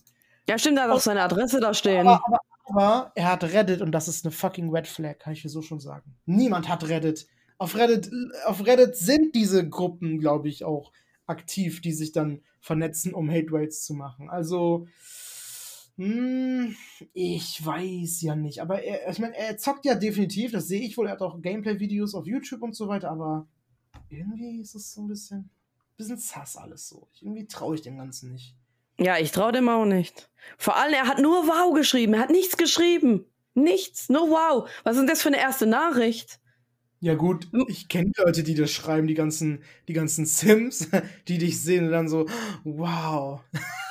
[0.46, 2.06] Ja, stimmt, er hat auch seine Adresse da stehen.
[2.06, 5.40] Aber, aber, aber, er hat Reddit und das ist eine fucking Red Flag, kann ich
[5.40, 6.14] dir so schon sagen.
[6.26, 7.26] Niemand hat Reddit.
[7.56, 8.10] Auf Reddit,
[8.44, 10.92] auf Reddit sind diese Gruppen, glaube ich, auch
[11.26, 14.28] aktiv, die sich dann vernetzen, um Hate Rates zu machen.
[14.28, 14.88] Also,
[15.96, 16.74] hm,
[17.12, 18.60] ich weiß ja nicht.
[18.60, 21.06] Aber er, ich meine, er zockt ja definitiv, das sehe ich wohl.
[21.06, 23.46] Er hat auch Gameplay-Videos auf YouTube und so weiter, aber
[24.08, 25.50] irgendwie ist es so ein bisschen,
[25.96, 27.08] bisschen sass alles so.
[27.20, 28.56] Irgendwie traue ich dem Ganzen nicht.
[28.98, 30.30] Ja, ich traue dem auch nicht.
[30.58, 32.14] Vor allem, er hat nur Wow geschrieben.
[32.14, 33.24] Er hat nichts geschrieben.
[33.54, 34.68] Nichts, nur Wow.
[34.84, 36.40] Was ist denn das für eine erste Nachricht?
[37.00, 40.88] Ja gut, ich kenne Leute, die das schreiben, die ganzen, die ganzen Sims,
[41.28, 42.26] die dich sehen und dann so,
[42.64, 43.40] wow.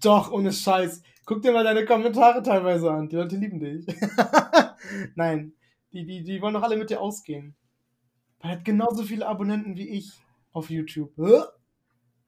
[0.00, 1.02] Doch, ohne Scheiß.
[1.24, 3.08] Guck dir mal deine Kommentare teilweise an.
[3.08, 3.86] Die Leute lieben dich.
[5.14, 5.54] Nein,
[5.92, 7.54] die, die, die wollen doch alle mit dir ausgehen.
[8.40, 10.12] Er hat genauso viele Abonnenten wie ich
[10.52, 11.12] auf YouTube.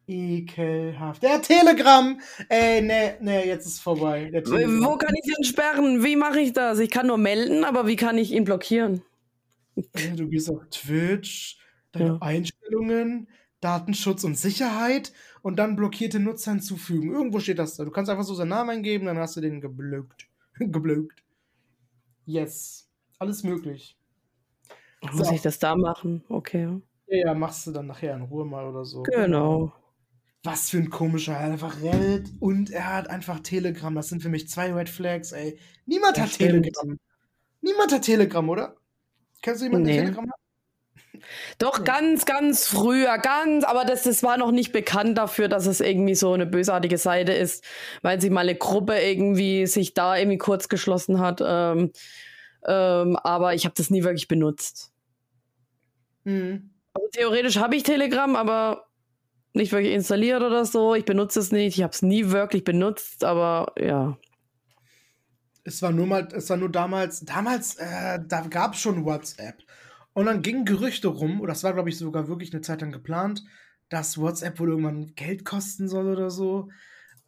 [0.09, 1.23] Ekelhaft.
[1.23, 2.21] Der Telegram!
[2.49, 4.31] Ey, nee, nee, jetzt ist vorbei.
[4.33, 6.05] Wo kann ich ihn sperren?
[6.05, 6.79] Wie mache ich das?
[6.79, 9.03] Ich kann nur melden, aber wie kann ich ihn blockieren?
[9.75, 11.59] Du gehst auf Twitch,
[11.93, 12.19] deine ja.
[12.21, 13.29] Einstellungen,
[13.61, 15.13] Datenschutz und Sicherheit
[15.47, 17.13] und dann blockierte Nutzer hinzufügen.
[17.13, 17.85] Irgendwo steht das da.
[17.85, 20.27] Du kannst einfach so seinen Namen eingeben, dann hast du den geblökt.
[20.59, 21.23] geblökt.
[22.25, 22.91] Yes.
[23.21, 23.97] Alles möglich.
[25.13, 25.33] Muss so.
[25.33, 26.25] ich das da machen?
[26.29, 26.81] Okay.
[27.07, 29.05] Ja, ja, machst du dann nachher in Ruhe mal oder so.
[29.05, 29.73] Genau.
[30.43, 33.95] Was für ein komischer, einfach Reddit und er hat einfach Telegram.
[33.95, 35.61] Das sind für mich zwei Red Flags, ey.
[35.85, 36.65] Niemand das hat stimmt.
[36.65, 36.99] Telegram.
[37.61, 38.75] Niemand hat Telegram, oder?
[39.43, 39.95] Kennst du jemanden, nee.
[39.95, 40.41] der Telegram hat?
[41.59, 45.81] Doch, ganz, ganz früher, ganz, aber das, das war noch nicht bekannt dafür, dass es
[45.81, 47.65] irgendwie so eine bösartige Seite ist,
[48.03, 51.43] weil sich mal eine Gruppe irgendwie sich da irgendwie kurz geschlossen hat.
[51.45, 51.93] Ähm,
[52.67, 54.93] ähm, aber ich habe das nie wirklich benutzt.
[56.25, 56.71] Mhm.
[56.95, 58.87] Also theoretisch habe ich Telegram, aber
[59.53, 60.95] nicht wirklich installiert oder so.
[60.95, 61.79] Ich benutze es nicht.
[61.79, 64.19] Ich habe es nie wirklich benutzt, aber ja.
[65.65, 69.57] Es war nur mal, es war nur damals, damals, äh, da gab es schon WhatsApp.
[70.17, 72.91] Und dann gingen Gerüchte rum, oder das war, glaube ich, sogar wirklich eine Zeit lang
[72.91, 73.45] geplant,
[73.91, 76.71] dass WhatsApp wohl irgendwann Geld kosten soll oder so.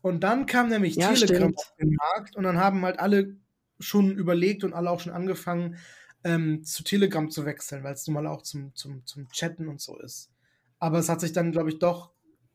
[0.01, 1.59] Und dann kam nämlich ja, Telegram stimmt.
[1.59, 3.36] auf den Markt und dann haben halt alle
[3.78, 5.76] schon überlegt und alle auch schon angefangen,
[6.24, 9.82] ähm, zu Telegram zu wechseln, weil es nun mal auch zum, zum, zum Chatten und
[9.82, 10.30] so ist.
[10.78, 12.12] Aber es hat sich dann, glaube ich, doch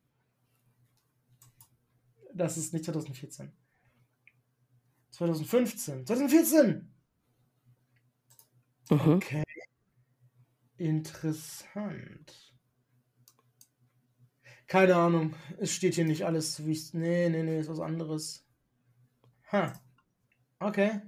[2.34, 3.51] Das ist nicht 2014.
[5.12, 6.06] 2015.
[6.06, 6.91] 2014!
[8.89, 9.14] Mhm.
[9.14, 9.43] Okay.
[10.78, 12.53] Interessant.
[14.68, 15.36] Keine Ahnung.
[15.58, 16.93] Es steht hier nicht alles, wie ich.
[16.93, 18.45] Nee, nee, nee, ist was anderes.
[19.51, 19.74] Ha.
[20.60, 21.01] Okay.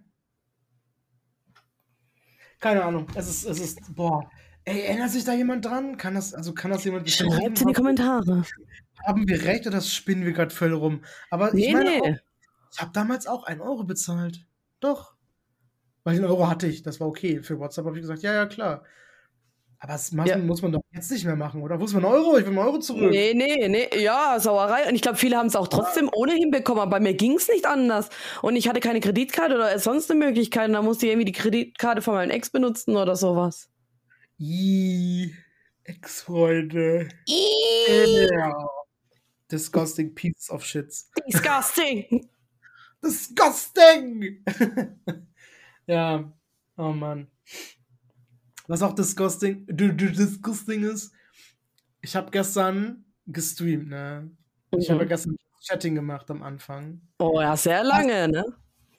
[2.60, 3.08] Keine Ahnung.
[3.16, 3.96] Es ist, es ist.
[3.96, 4.30] Boah.
[4.66, 5.98] Ey, erinnert sich da jemand dran?
[5.98, 7.36] Kann das, also kann das jemand bestätigen?
[7.40, 8.44] Schreibt in die Kommentare.
[9.06, 11.04] Haben wir recht oder spinnen wir gerade voll rum?
[11.30, 12.20] Aber ich Nee, meine, auch, nee.
[12.74, 14.46] ich habe damals auch einen Euro bezahlt.
[14.80, 15.16] Doch.
[16.04, 16.84] Weil den Euro hatte ich.
[16.84, 17.42] Das war okay.
[17.44, 18.84] Für WhatsApp habe ich gesagt, ja, ja, klar.
[19.80, 20.38] Aber das Ja.
[20.38, 21.80] muss man doch jetzt nicht mehr machen, oder?
[21.80, 22.38] Wo ist mein Euro?
[22.38, 23.12] Ich will meinen Euro zurück.
[23.12, 24.88] Nee, nee, nee, ja, Sauerei.
[24.90, 27.48] Und ich glaube, viele haben es auch trotzdem ohnehin bekommen, aber bei mir ging es
[27.48, 28.10] nicht anders.
[28.42, 30.68] Und ich hatte keine Kreditkarte oder sonst eine Möglichkeit.
[30.70, 33.70] Und dann musste ich irgendwie die Kreditkarte von meinem Ex benutzen oder sowas.
[34.40, 35.32] Ih,
[35.84, 37.10] Ex-Freunde.
[37.28, 38.54] Ja.
[39.52, 41.10] Disgusting piece of shits.
[41.28, 42.28] Disgusting.
[43.04, 44.44] Disgusting!
[45.88, 46.34] ja,
[46.78, 47.28] oh Mann.
[48.68, 51.14] Was auch disgusting, disgusting ist,
[52.02, 54.30] ich habe gestern gestreamt, ne?
[54.78, 55.08] Ich habe Mhm.
[55.10, 57.02] gestern Chatting gemacht am Anfang.
[57.20, 58.46] Oh ja, sehr lange, ne?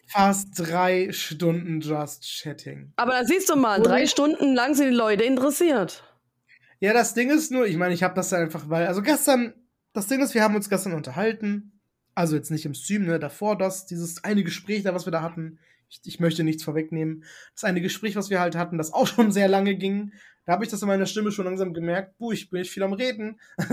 [0.08, 2.92] Fast drei Stunden Just Chatting.
[2.96, 6.02] Aber da siehst du mal, drei Stunden lang sind die Leute interessiert.
[6.80, 9.52] Ja, das Ding ist nur, ich meine, ich habe das da einfach, weil, also gestern,
[9.92, 11.80] das Ding ist, wir haben uns gestern unterhalten.
[12.14, 15.22] Also jetzt nicht im Stream, ne, davor das, dieses eine Gespräch da, was wir da
[15.22, 15.58] hatten.
[15.88, 17.24] Ich, ich möchte nichts vorwegnehmen.
[17.54, 20.12] Das eine Gespräch, was wir halt hatten, das auch schon sehr lange ging.
[20.44, 22.82] Da habe ich das in meiner Stimme schon langsam gemerkt, buh, ich bin nicht viel
[22.82, 23.40] am Reden.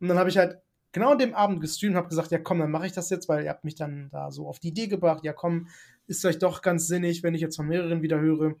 [0.00, 0.58] Und dann habe ich halt
[0.92, 3.28] genau an dem Abend gestreamt und habe gesagt, ja komm, dann mache ich das jetzt,
[3.28, 5.68] weil ihr habt mich dann da so auf die Idee gebracht, ja komm,
[6.06, 8.54] ist vielleicht doch ganz sinnig, wenn ich jetzt von mehreren wieder höre.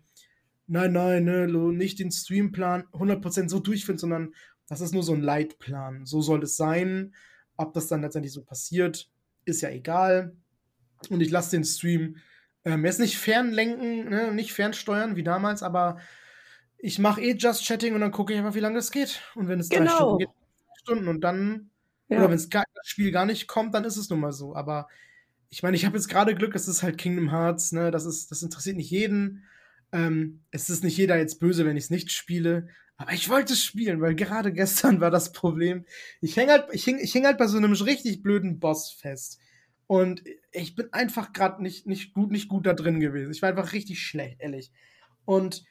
[0.66, 4.34] Nein, nein, ne, nicht den Streamplan 100% so durchführen, sondern
[4.68, 6.04] das ist nur so ein Leitplan.
[6.04, 7.14] So soll es sein.
[7.56, 9.10] Ob das dann letztendlich so passiert,
[9.46, 10.36] ist ja egal.
[11.08, 12.16] Und ich lasse den Stream
[12.68, 15.98] ähm, jetzt nicht fernlenken, ne, nicht fernsteuern wie damals, aber
[16.78, 19.20] ich mache eh Just Chatting und dann gucke ich einfach, wie lange das geht.
[19.34, 19.94] Und wenn es drei Genau.
[19.94, 21.70] Stunden geht, drei Stunden und dann,
[22.08, 22.18] Ja.
[22.18, 22.48] oder wenn das
[22.84, 24.54] Spiel gar nicht kommt, dann ist es nun mal so.
[24.54, 24.88] Aber
[25.50, 28.30] ich meine, ich habe jetzt gerade Glück, es ist halt Kingdom Hearts, ne, das ist,
[28.30, 29.44] das interessiert nicht jeden.
[29.92, 32.68] Ähm, es ist nicht jeder jetzt böse, wenn ich es nicht spiele.
[32.98, 35.84] Aber ich wollte es spielen, weil gerade gestern war das Problem.
[36.20, 39.38] Ich häng halt, ich häng, ich häng halt bei so einem richtig blöden Boss fest.
[39.88, 40.22] Und
[40.52, 43.32] ich bin einfach gerade nicht, nicht gut, nicht gut da drin gewesen.
[43.32, 44.70] Ich war einfach richtig schlecht, ehrlich.
[45.24, 45.64] Und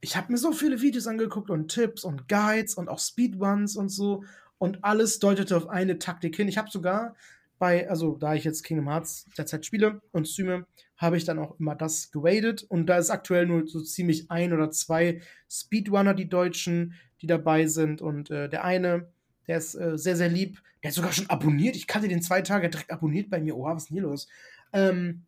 [0.00, 3.88] ich habe mir so viele Videos angeguckt und Tipps und Guides und auch Speedruns und
[3.88, 4.22] so.
[4.58, 6.46] Und alles deutete auf eine Taktik hin.
[6.46, 7.16] Ich habe sogar
[7.58, 11.58] bei, also da ich jetzt Kingdom Hearts derzeit spiele und streame, habe ich dann auch
[11.58, 12.62] immer das gewadet.
[12.62, 17.66] Und da ist aktuell nur so ziemlich ein oder zwei Speedrunner, die Deutschen, die dabei
[17.66, 18.00] sind.
[18.00, 19.08] Und äh, der eine,
[19.46, 20.62] der ist äh, sehr, sehr lieb.
[20.82, 21.76] Der hat sogar schon abonniert.
[21.76, 23.56] Ich kannte den zwei Tage direkt abonniert bei mir.
[23.56, 24.28] Oha, was ist denn hier los?
[24.72, 25.24] Ähm,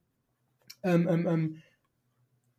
[0.83, 1.63] ähm, ähm, ähm,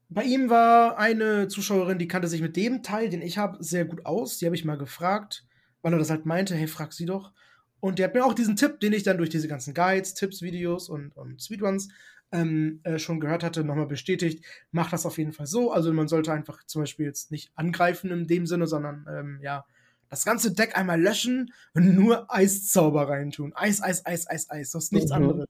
[0.09, 3.85] bei ihm war eine Zuschauerin, die kannte sich mit dem Teil, den ich habe, sehr
[3.85, 4.39] gut aus.
[4.39, 5.45] Die habe ich mal gefragt,
[5.81, 7.31] weil er das halt meinte, hey, frag sie doch.
[7.79, 10.41] Und der hat mir auch diesen Tipp, den ich dann durch diese ganzen Guides, Tipps,
[10.41, 11.89] Videos und, und Speedruns
[12.31, 14.43] ähm, äh, schon gehört hatte, nochmal bestätigt.
[14.71, 15.71] Mach das auf jeden Fall so.
[15.71, 19.65] Also man sollte einfach zum Beispiel jetzt nicht angreifen in dem Sinne, sondern ähm, ja,
[20.09, 23.53] das ganze Deck einmal löschen und nur Eiszauber reintun.
[23.55, 24.71] Eis, Eis, Eis, Eis, Eis.
[24.71, 25.15] Das ist nichts Mhm.
[25.17, 25.45] anderes.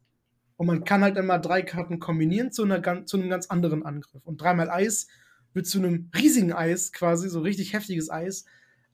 [0.58, 4.22] Und man kann halt immer drei Karten kombinieren zu, einer, zu einem ganz anderen Angriff.
[4.26, 5.08] Und dreimal Eis
[5.54, 8.44] wird zu einem riesigen Eis quasi, so richtig heftiges Eis.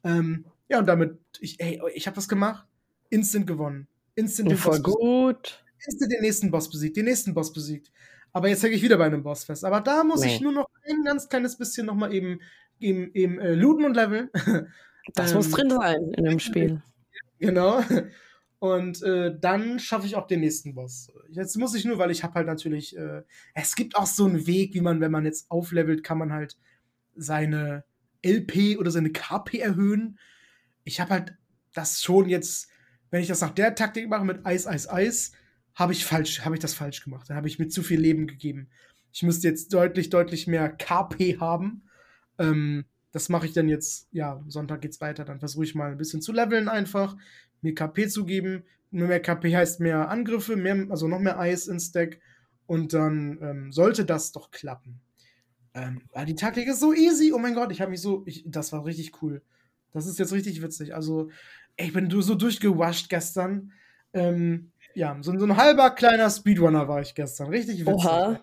[0.03, 2.67] Ähm, ja, und damit, ich, ey, ich habe das gemacht,
[3.09, 3.87] instant gewonnen.
[4.13, 5.63] Instant den, Boss, gut.
[5.85, 7.91] instant den nächsten Boss besiegt, den nächsten Boss besiegt.
[8.31, 9.65] Aber jetzt hänge ich wieder bei einem Boss fest.
[9.65, 10.35] Aber da muss Nee.
[10.35, 12.39] ich nur noch ein ganz kleines bisschen nochmal eben,
[12.79, 14.29] eben, eben äh, looten und leveln.
[15.13, 16.81] Das Ähm, muss drin sein in dem Spiel.
[17.37, 17.83] Genau.
[18.59, 21.11] Und äh, dann schaffe ich auch den nächsten Boss.
[21.29, 24.47] Jetzt muss ich nur, weil ich habe halt natürlich, äh, es gibt auch so einen
[24.47, 26.57] Weg, wie man, wenn man jetzt auflevelt, kann man halt
[27.13, 27.83] seine
[28.23, 30.17] LP oder seine KP erhöhen.
[30.85, 31.35] Ich habe halt
[31.73, 32.69] das schon jetzt,
[33.11, 35.33] wenn ich das nach der Taktik mache mit Eis, Eis, Eis,
[35.75, 37.29] habe ich falsch, habe ich das falsch gemacht.
[37.29, 38.69] Da habe ich mir zu viel Leben gegeben.
[39.11, 41.83] Ich müsste jetzt deutlich, deutlich mehr KP haben.
[42.39, 42.85] Ähm,
[43.15, 45.23] das mache ich dann jetzt, ja, Sonntag geht's weiter.
[45.23, 47.15] Dann versuche ich mal ein bisschen zu leveln einfach,
[47.61, 48.65] mir KP zu geben.
[48.91, 52.19] Nur mehr KP heißt mehr Angriffe, mehr, also noch mehr Eis ins Deck.
[52.67, 54.99] Und dann ähm, sollte das doch klappen.
[55.73, 57.31] Ähm, die Taktik ist so easy.
[57.31, 58.23] Oh mein Gott, ich habe mich so.
[58.25, 59.41] Ich, das war richtig cool.
[59.93, 60.93] Das ist jetzt richtig witzig.
[60.93, 61.29] Also,
[61.77, 63.71] ey, ich bin so durchgewascht gestern.
[64.11, 67.47] Ähm, ja, so, so, ein halber kleiner Speedrunner war ich gestern.
[67.47, 67.95] Richtig witzig.
[67.95, 68.41] Oha.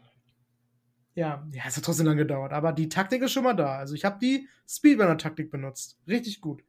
[1.15, 2.53] Ja, ja, es hat trotzdem lang gedauert.
[2.53, 3.79] Aber die Taktik ist schon mal da.
[3.79, 5.99] Also, ich habe die Speedrunner-Taktik benutzt.
[6.09, 6.63] Richtig gut.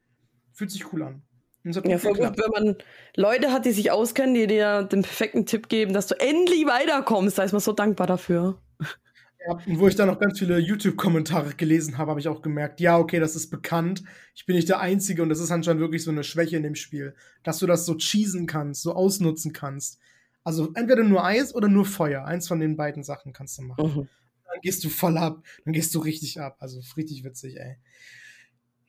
[0.52, 1.22] Fühlt sich cool an.
[1.64, 2.76] Ja, voll gut, wenn man
[3.16, 7.38] Leute hat, die sich auskennen, die dir den perfekten Tipp geben, dass du endlich weiterkommst.
[7.38, 8.60] Da ist man so dankbar dafür.
[9.48, 12.82] Ja, und wo ich dann noch ganz viele YouTube-Kommentare gelesen habe, habe ich auch gemerkt,
[12.82, 14.04] ja, okay, das ist bekannt.
[14.36, 16.76] Ich bin nicht der Einzige und das ist anscheinend wirklich so eine Schwäche in dem
[16.76, 20.00] Spiel, dass du das so cheesen kannst, so ausnutzen kannst.
[20.44, 22.26] Also entweder nur Eis oder nur Feuer.
[22.26, 23.96] Eins von den beiden Sachen kannst du machen.
[23.96, 24.08] Mhm.
[24.54, 26.58] Dann gehst du voll ab, dann gehst du richtig ab.
[26.60, 27.78] Also richtig witzig, ey.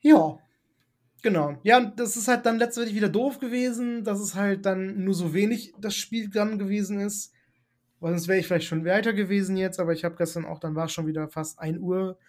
[0.01, 0.39] Ja,
[1.25, 1.57] Genau.
[1.63, 5.15] Ja, und das ist halt dann letztendlich wieder doof gewesen, dass es halt dann nur
[5.15, 7.33] so wenig das Spiel dann gewesen ist.
[7.99, 10.75] Weil sonst wäre ich vielleicht schon weiter gewesen jetzt, aber ich habe gestern auch, dann
[10.75, 12.19] war es schon wieder fast 1 Uhr.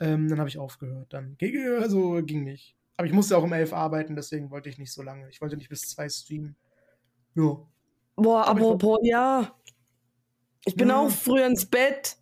[0.00, 1.14] Ähm, dann habe ich aufgehört.
[1.14, 2.76] Dann ging, also ging nicht.
[2.98, 5.30] Aber ich musste auch um 11 arbeiten, deswegen wollte ich nicht so lange.
[5.30, 6.54] Ich wollte nicht bis 2 streamen.
[7.34, 7.56] Ja.
[8.16, 9.56] Boah, apropos, ja.
[10.66, 10.98] Ich bin ja.
[10.98, 12.18] auch früher ins Bett,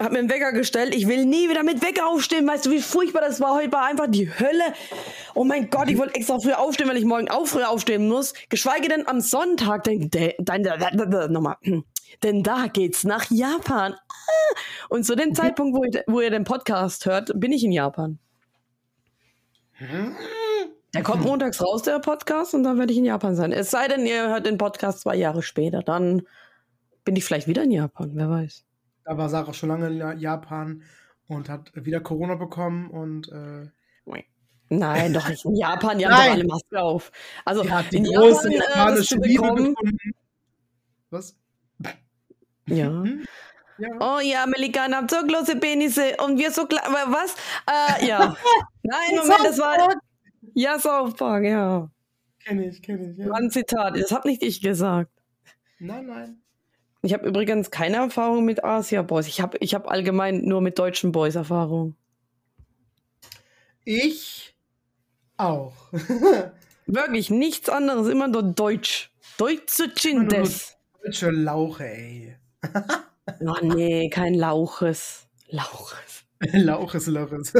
[0.00, 0.94] hab mir einen Wecker gestellt.
[0.94, 2.48] Ich will nie wieder mit Wecker aufstehen.
[2.48, 3.54] Weißt du, wie furchtbar das war?
[3.54, 4.72] Heute war einfach die Hölle.
[5.34, 8.32] Oh mein Gott, ich wollte extra früher aufstehen, weil ich morgen auch früher aufstehen muss.
[8.48, 9.84] Geschweige denn am Sonntag.
[9.84, 11.56] Denn, denn, nochmal.
[12.24, 13.94] Denn da geht's nach Japan.
[13.94, 14.56] Ah.
[14.88, 18.18] Und zu dem Zeitpunkt, wo ihr, wo ihr den Podcast hört, bin ich in Japan.
[20.92, 23.52] Der kommt montags raus, der Podcast, und dann werde ich in Japan sein.
[23.52, 25.82] Es sei denn, ihr hört den Podcast zwei Jahre später.
[25.82, 26.22] Dann
[27.04, 28.64] bin ich vielleicht wieder in Japan, wer weiß.
[29.10, 30.84] Da war Sarah schon lange in Japan
[31.26, 33.66] und hat wieder Corona bekommen und äh,
[34.68, 35.44] Nein, doch nicht.
[35.44, 37.10] In Japan, die haben doch alle Maske auf.
[37.44, 39.74] Also ja, die in große Japan, äh, japanische äh, Liebe gefunden.
[41.10, 41.36] Was?
[42.66, 42.86] Ja.
[43.02, 43.24] Hm?
[43.78, 43.88] ja.
[43.98, 46.84] Oh ja, Amerikaner haben so große Penisse und wir so klein.
[46.84, 47.34] Was?
[47.66, 48.36] Äh, ja.
[48.84, 49.92] Nein, Moment, das war.
[50.54, 51.90] Ja, South Park, ja.
[52.44, 53.18] Kenn ich, kenn ich.
[53.18, 53.28] Ja.
[53.28, 53.96] War ein Zitat.
[53.96, 55.10] Das hab nicht ich gesagt.
[55.80, 56.39] Nein, nein.
[57.02, 59.26] Ich habe übrigens keine Erfahrung mit Asia Boys.
[59.26, 61.96] Ich habe ich hab allgemein nur mit deutschen Boys Erfahrung.
[63.84, 64.54] Ich
[65.38, 65.72] auch.
[66.86, 69.10] Wirklich nichts anderes, immer nur Deutsch.
[69.38, 70.76] Deutsche Chindes.
[71.02, 72.36] Deutsche Lauche, ey.
[73.40, 75.26] oh nee, kein Lauches.
[75.48, 76.24] Lauches.
[76.52, 77.52] Lauches Lörres.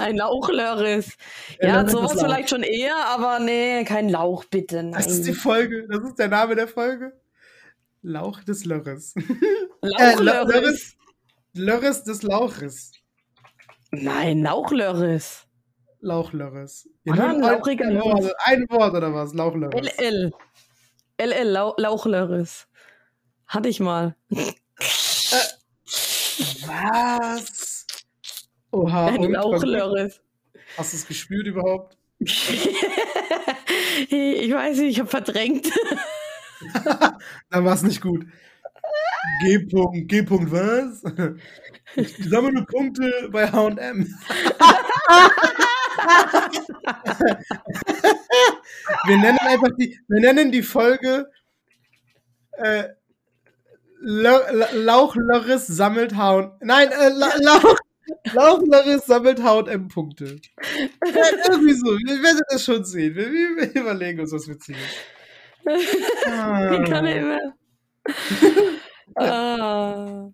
[0.00, 1.16] ein Lauchlörres.
[1.60, 4.82] Ja, ja sowas vielleicht schon eher, aber nee, kein Lauch, bitte.
[4.82, 4.92] Nein.
[4.92, 7.19] Das ist die Folge, das ist der Name der Folge.
[8.02, 9.14] Lauch des Lörres.
[9.82, 10.96] Lauchlörres.
[11.54, 12.92] Äh, Lörres des Lauches.
[13.90, 15.46] Nein, Lauchlörres.
[16.00, 16.88] Lauchlörres.
[17.04, 19.34] Ja, ah, ein, ein, Wort, ein Wort oder was?
[19.34, 19.98] Lauchlörres.
[19.98, 20.32] LL.
[21.18, 22.66] LL, Lau Lauchlörres.
[23.46, 24.16] Hatte ich mal.
[24.30, 24.52] Äh,
[26.66, 27.86] was?
[28.70, 29.06] Oha.
[29.08, 30.22] Ein Lauchlörres.
[30.78, 31.98] Hast du es gespürt überhaupt?
[32.20, 32.30] ich
[34.52, 35.70] weiß nicht, ich habe verdrängt.
[37.50, 38.26] Dann war es nicht gut.
[39.42, 39.56] G.
[39.58, 40.20] -Punkt, G.
[40.20, 41.02] -Punkt was?
[41.96, 44.06] Ich sammle Punkte bei HM.
[49.06, 51.26] wir nennen einfach die, wir nennen die Folge
[52.60, 52.84] äh,
[54.02, 56.52] Lauchlöris sammelt H&M.
[56.60, 57.76] Nein, äh, Lauch,
[58.32, 60.24] Lauchlöris sammelt H&M Punkte.
[60.24, 61.86] irgendwie so.
[61.86, 63.14] Wir werden das schon sehen.
[63.14, 64.80] Wir, wir überlegen uns was Witziges.
[66.26, 66.72] Ah.
[66.72, 67.54] Ich kann nicht mehr.
[69.16, 70.30] ah.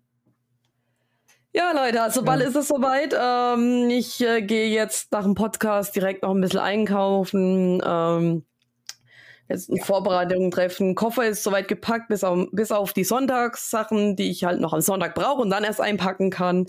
[1.52, 2.48] Ja, Leute, also bald ja.
[2.48, 3.16] ist es soweit.
[3.18, 7.82] Ähm, ich äh, gehe jetzt nach dem Podcast direkt noch ein bisschen einkaufen.
[7.82, 8.44] Ähm,
[9.48, 9.82] jetzt ja.
[9.82, 10.94] Vorbereitungen treffen.
[10.94, 14.82] Koffer ist soweit gepackt, bis auf, bis auf die Sonntagssachen, die ich halt noch am
[14.82, 16.66] Sonntag brauche und dann erst einpacken kann.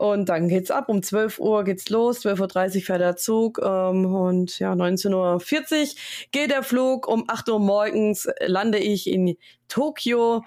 [0.00, 0.88] Und dann geht's ab.
[0.88, 2.24] Um 12 Uhr geht's los.
[2.24, 3.60] 12.30 Uhr fährt der Zug.
[3.62, 5.88] Ähm, und ja, 19.40 Uhr
[6.32, 7.06] geht der Flug.
[7.06, 9.36] Um 8 Uhr morgens lande ich in
[9.68, 10.42] Tokio.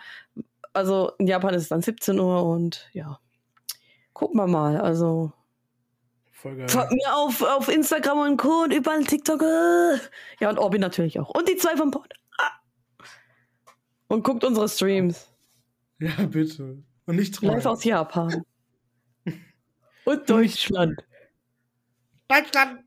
[0.74, 3.20] Also in Japan ist es dann 17 Uhr und ja,
[4.14, 4.82] gucken wir mal.
[4.82, 5.32] Also.
[6.32, 8.64] Folgt mir auf, auf Instagram und Co.
[8.64, 9.44] und überall TikTok.
[9.44, 10.00] äh.
[10.40, 11.30] Ja, und Orbi natürlich auch.
[11.30, 12.12] Und die zwei vom Pod.
[12.40, 12.54] Ah.
[14.08, 15.32] Und guckt unsere Streams.
[16.00, 16.82] Ja, bitte.
[17.06, 18.44] Und nicht Live aus Japan.
[20.06, 21.04] Und Deutschland.
[22.28, 22.84] Deutschland!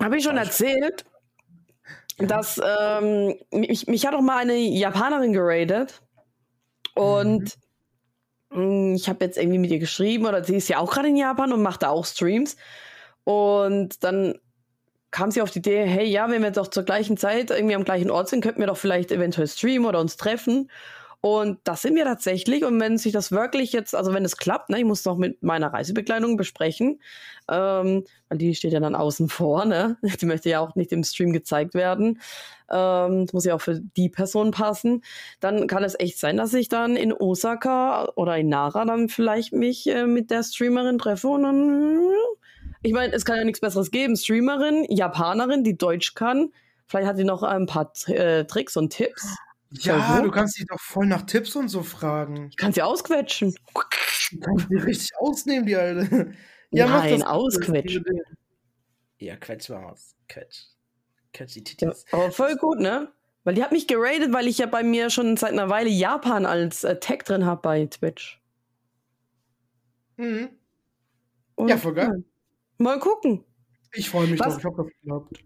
[0.00, 1.04] Habe ich schon erzählt,
[2.18, 6.02] dass ähm, mich, mich hat auch mal eine Japanerin geradet.
[6.94, 7.56] Und
[8.50, 11.16] mh, ich habe jetzt irgendwie mit ihr geschrieben, oder sie ist ja auch gerade in
[11.16, 12.56] Japan und macht da auch Streams.
[13.24, 14.38] Und dann
[15.10, 17.84] kam sie auf die Idee, hey, ja, wenn wir doch zur gleichen Zeit irgendwie am
[17.84, 20.70] gleichen Ort sind, könnten wir doch vielleicht eventuell streamen oder uns treffen.
[21.20, 22.64] Und das sind wir tatsächlich.
[22.64, 25.42] Und wenn sich das wirklich jetzt, also wenn es klappt, ne, ich muss noch mit
[25.42, 27.00] meiner Reisebekleidung besprechen,
[27.48, 29.96] ähm, weil die steht ja dann außen vor, ne?
[30.20, 32.20] Die möchte ja auch nicht im Stream gezeigt werden.
[32.70, 35.02] Ähm, das muss ja auch für die Person passen.
[35.40, 39.52] Dann kann es echt sein, dass ich dann in Osaka oder in Nara dann vielleicht
[39.52, 42.00] mich äh, mit der Streamerin treffe und dann.
[42.82, 44.16] Ich meine, es kann ja nichts Besseres geben.
[44.16, 46.50] Streamerin, Japanerin, die Deutsch kann.
[46.86, 49.36] Vielleicht hat sie noch ein paar äh, Tricks und Tipps.
[49.80, 50.26] Ja, gut.
[50.26, 52.48] du kannst dich doch voll nach Tipps und so fragen.
[52.50, 53.54] Ich kann sie ausquetschen.
[54.32, 56.34] Du kannst die richtig ausnehmen, die Alte.
[56.70, 57.28] mach Nein, das.
[57.28, 58.04] ausquetschen.
[59.18, 60.14] Ja, quetsch mal aus.
[60.28, 60.64] Quetsch.
[61.32, 62.04] Quetsch die Ja, Titties.
[62.12, 63.12] aber voll gut, ne?
[63.44, 66.46] Weil die hat mich geradet, weil ich ja bei mir schon seit einer Weile Japan
[66.46, 68.40] als äh, Tag drin habe bei Twitch.
[70.16, 70.48] Mhm.
[71.54, 72.24] Und, Ja, voll geil.
[72.78, 73.44] Mal gucken.
[73.92, 74.58] Ich freue mich Was?
[74.58, 74.58] drauf.
[74.58, 75.44] Ich hab das geglaubt.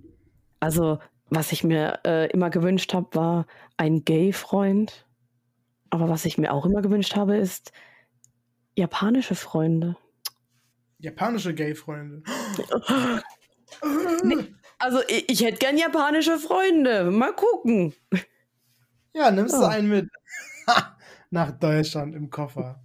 [0.61, 0.99] Also,
[1.31, 5.07] was ich mir äh, immer gewünscht habe, war ein Gay-Freund.
[5.91, 7.73] Aber was ich mir auch immer gewünscht habe, ist
[8.77, 9.97] japanische Freunde.
[10.99, 12.23] Japanische Gay-Freunde.
[14.83, 17.05] Also, ich, ich hätte gern japanische Freunde.
[17.11, 17.95] Mal gucken.
[19.15, 19.69] Ja, nimmst du Ja.
[19.69, 20.09] einen mit.
[21.31, 22.83] Nach Deutschland im Koffer.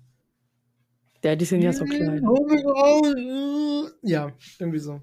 [1.23, 2.21] Ja, die sind ja so klein.
[4.03, 5.01] Ja, irgendwie so.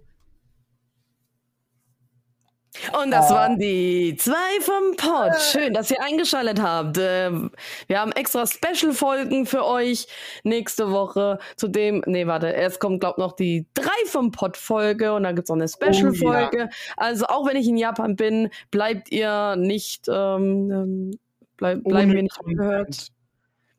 [2.98, 3.34] Und das Oh.
[3.34, 5.38] waren die zwei vom Pod.
[5.40, 6.96] Schön, dass ihr eingeschaltet habt.
[6.98, 7.50] Ähm,
[7.86, 10.06] Wir haben extra Special-Folgen für euch
[10.42, 11.38] nächste Woche.
[11.56, 15.56] Zudem, nee, warte, erst kommt, glaub noch die drei vom Pod-Folge und dann gibt's noch
[15.56, 16.70] eine Special-Folge.
[16.96, 21.18] Also auch wenn ich in Japan bin, bleibt ihr nicht, ähm, ähm,
[21.58, 22.58] bleib, bleiben Ohne wir nicht Content.
[22.58, 23.08] gehört.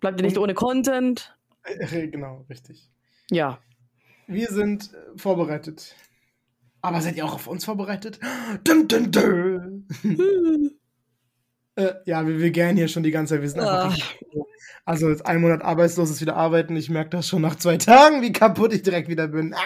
[0.01, 1.35] Bleibt ihr nicht ohne Content.
[1.63, 2.89] Äh, Genau, richtig.
[3.31, 3.57] Ja.
[4.27, 5.95] Wir sind äh, vorbereitet.
[6.83, 8.19] Aber seid ihr auch auf uns vorbereitet?
[8.65, 9.87] Dun, dun, dun.
[11.77, 13.41] äh, ja, wir, wir gern hier schon die ganze Zeit.
[13.41, 13.97] Wir sind einfach.
[14.83, 16.75] Also jetzt ein Monat arbeitslos ist wieder arbeiten.
[16.75, 19.55] Ich merke das schon nach zwei Tagen, wie kaputt ich direkt wieder bin.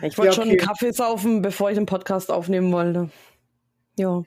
[0.00, 0.60] Ich wollte Ja, schon okay.
[0.60, 3.10] einen Kaffee saufen, bevor ich den Podcast aufnehmen wollte.
[3.96, 4.22] Ja.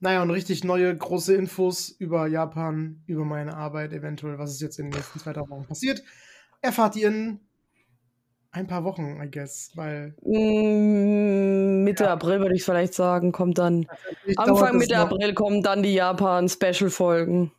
[0.00, 4.78] Naja, und richtig neue große Infos über Japan, über meine Arbeit, eventuell, was ist jetzt
[4.78, 6.02] in den nächsten zwei drei Wochen passiert,
[6.62, 7.40] erfahrt ihr in
[8.56, 9.70] ein paar Wochen, I guess.
[9.74, 12.12] Weil Mm, Mitte Ja.
[12.14, 13.82] April würde ich vielleicht sagen, kommt dann.
[13.82, 14.96] dauert Anfang Mitte.
[14.98, 17.52] April kommen dann die Japan-Special-Folgen.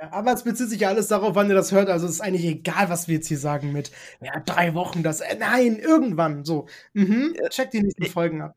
[0.00, 1.88] Ja, aber es bezieht sich ja alles darauf, wann ihr das hört.
[1.88, 3.90] Also es ist eigentlich egal, was wir jetzt hier sagen mit
[4.20, 5.20] ja, drei Wochen, das.
[5.20, 6.44] Äh, nein, irgendwann.
[6.44, 6.66] So.
[6.94, 7.36] Mhm.
[7.50, 8.56] Checkt die nächsten Folgen ab.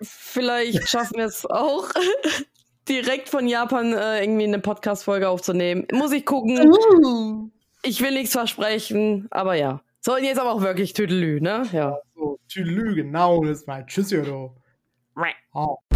[0.00, 1.90] Vielleicht schaffen wir es auch,
[2.88, 5.86] direkt von Japan äh, irgendwie eine Podcast-Folge aufzunehmen.
[5.92, 6.70] Muss ich gucken.
[6.72, 7.50] Uh.
[7.82, 9.80] Ich will nichts versprechen, aber ja.
[10.06, 11.66] So, und jetzt aber auch wirklich Tüdelü, ne?
[11.72, 11.98] Ja.
[12.14, 13.44] So, tschüss, genau.
[13.44, 14.54] Das war Tschüss, Jodo.
[15.52, 15.95] Oh.